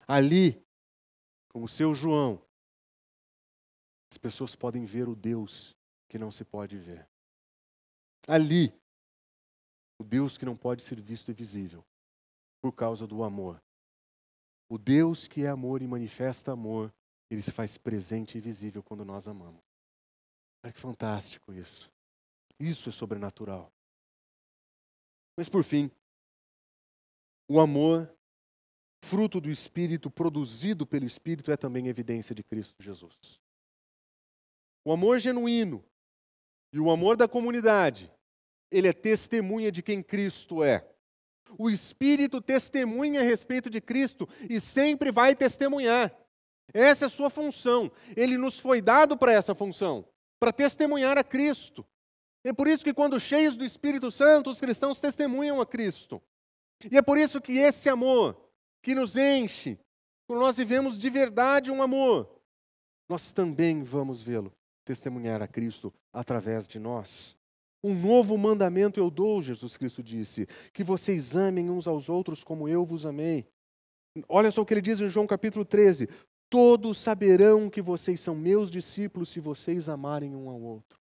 [0.08, 0.62] Ali,
[1.50, 2.42] com o seu João,
[4.12, 5.76] as pessoas podem ver o Deus
[6.10, 7.08] que não se pode ver.
[8.28, 8.74] Ali,
[9.98, 11.86] o Deus que não pode ser visto e visível,
[12.66, 13.62] por causa do amor.
[14.68, 16.92] O Deus que é amor e manifesta amor
[17.30, 19.62] ele se faz presente e visível quando nós amamos.
[20.64, 21.92] Olha que fantástico isso.
[22.60, 23.72] Isso é sobrenatural.
[25.38, 25.92] Mas por fim,
[27.48, 28.12] o amor,
[29.04, 33.40] fruto do Espírito, produzido pelo Espírito, é também evidência de Cristo Jesus.
[34.84, 35.86] O amor genuíno
[36.74, 38.12] e o amor da comunidade,
[38.72, 40.95] ele é testemunha de quem Cristo é.
[41.58, 46.14] O Espírito testemunha a respeito de Cristo e sempre vai testemunhar.
[46.74, 47.92] Essa é a sua função.
[48.16, 50.06] Ele nos foi dado para essa função,
[50.40, 51.86] para testemunhar a Cristo.
[52.44, 56.22] É por isso que, quando cheios do Espírito Santo, os cristãos testemunham a Cristo.
[56.92, 58.40] E é por isso que esse amor
[58.84, 59.80] que nos enche,
[60.28, 62.30] quando nós vivemos de verdade um amor,
[63.10, 64.52] nós também vamos vê-lo
[64.84, 67.36] testemunhar a Cristo através de nós.
[67.84, 72.68] Um novo mandamento eu dou, Jesus Cristo disse, que vocês amem uns aos outros como
[72.68, 73.48] eu vos amei.
[74.28, 76.10] Olha só o que ele diz em João capítulo 13:
[76.50, 81.00] Todos saberão que vocês são meus discípulos se vocês amarem um ao outro.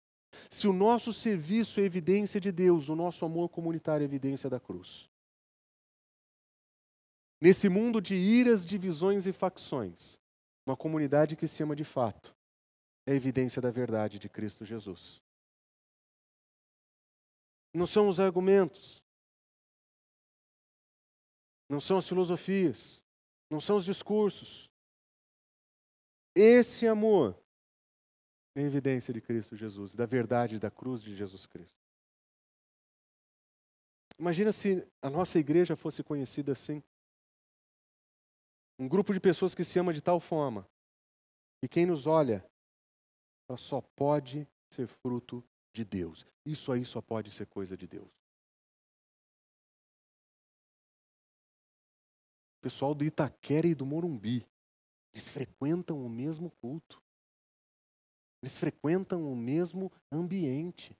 [0.51, 4.61] Se o nosso serviço é evidência de Deus, o nosso amor comunitário é evidência da
[4.61, 5.09] cruz.
[7.41, 10.19] Nesse mundo de iras, divisões e facções,
[10.67, 12.35] uma comunidade que se ama de fato
[13.07, 15.23] é evidência da verdade de Cristo Jesus.
[17.79, 19.01] Não são os argumentos,
[21.69, 23.01] não são as filosofias,
[23.49, 24.69] não são os discursos,
[26.35, 27.37] esse amor
[28.57, 31.79] é evidência de Cristo Jesus, da verdade da cruz de Jesus Cristo.
[34.19, 36.83] Imagina se a nossa igreja fosse conhecida assim.
[38.79, 40.69] Um grupo de pessoas que se ama de tal forma.
[41.63, 42.45] E quem nos olha,
[43.57, 45.45] só pode ser fruto
[45.79, 46.27] de Deus.
[46.45, 48.19] Isso aí só pode ser coisa de Deus.
[52.59, 54.45] o pessoal do Itaquera e do Morumbi.
[55.13, 57.01] Eles frequentam o mesmo culto.
[58.43, 60.97] Eles frequentam o mesmo ambiente.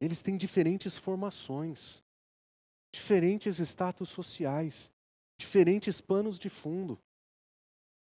[0.00, 2.02] Eles têm diferentes formações,
[2.92, 4.90] diferentes status sociais,
[5.38, 6.98] diferentes panos de fundo.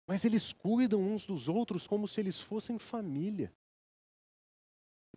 [0.07, 3.53] Mas eles cuidam uns dos outros como se eles fossem família.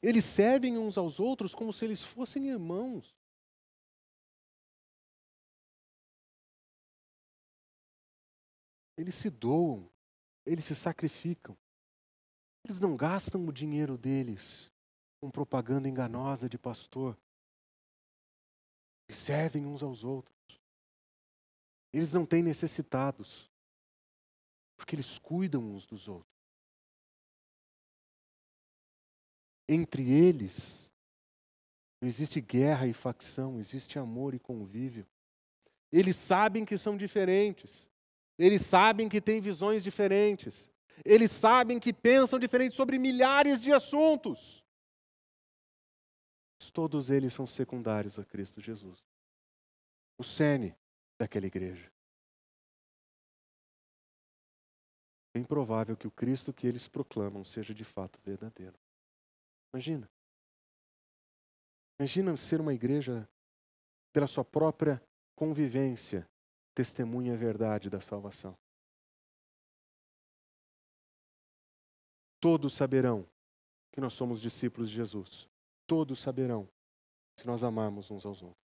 [0.01, 3.15] Eles servem uns aos outros como se eles fossem irmãos.
[8.95, 9.89] Eles se doam,
[10.45, 11.57] eles se sacrificam.
[12.63, 14.71] Eles não gastam o dinheiro deles
[15.19, 17.17] com propaganda enganosa de pastor.
[19.07, 20.35] Eles servem uns aos outros.
[21.93, 23.46] Eles não têm necessitados,
[24.78, 26.38] porque eles cuidam uns dos outros.
[29.67, 30.89] Entre eles,
[31.99, 35.05] não existe guerra e facção, existe amor e convívio.
[35.91, 37.89] Eles sabem que são diferentes.
[38.38, 40.71] Eles sabem que têm visões diferentes.
[41.03, 44.63] Eles sabem que pensam diferente sobre milhares de assuntos.
[46.73, 49.03] Todos eles são secundários a Cristo Jesus.
[50.17, 50.75] O cerne
[51.19, 51.91] daquela igreja.
[55.38, 58.75] É improvável que o Cristo que eles proclamam seja de fato verdadeiro.
[59.71, 60.09] Imagina.
[61.99, 63.29] Imagina ser uma igreja
[64.11, 64.99] pela sua própria
[65.35, 66.27] convivência,
[66.73, 68.57] testemunha a verdade da salvação.
[72.39, 73.23] Todos saberão
[73.91, 75.47] que nós somos discípulos de Jesus.
[75.85, 76.67] Todos saberão
[77.35, 78.65] se nós amarmos uns aos outros.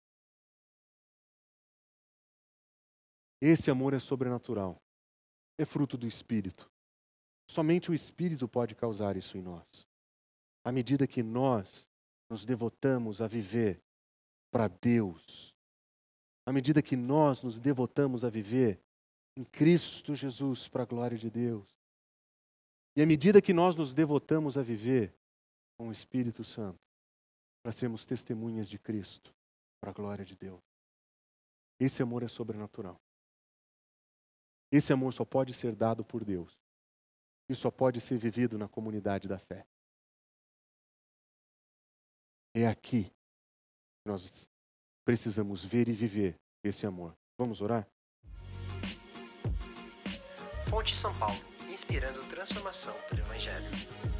[3.41, 4.82] Esse amor é sobrenatural.
[5.63, 6.69] É fruto do Espírito.
[7.49, 9.65] Somente o Espírito pode causar isso em nós
[10.63, 11.85] à medida que nós
[12.29, 13.81] nos devotamos a viver
[14.49, 15.53] para Deus,
[16.45, 18.79] à medida que nós nos devotamos a viver
[19.35, 21.67] em Cristo Jesus para a glória de Deus,
[22.95, 25.13] e à medida que nós nos devotamos a viver
[25.77, 26.79] com o Espírito Santo,
[27.61, 29.33] para sermos testemunhas de Cristo
[29.81, 30.61] para a glória de Deus.
[31.79, 32.99] Esse amor é sobrenatural.
[34.73, 36.57] Esse amor só pode ser dado por Deus
[37.47, 39.67] e só pode ser vivido na comunidade da fé.
[42.55, 44.49] É aqui que nós
[45.05, 47.15] precisamos ver e viver esse amor.
[47.37, 47.87] Vamos orar?
[50.71, 51.37] Fonte São Paulo,
[51.69, 54.12] inspirando transformação pelo Evangelho.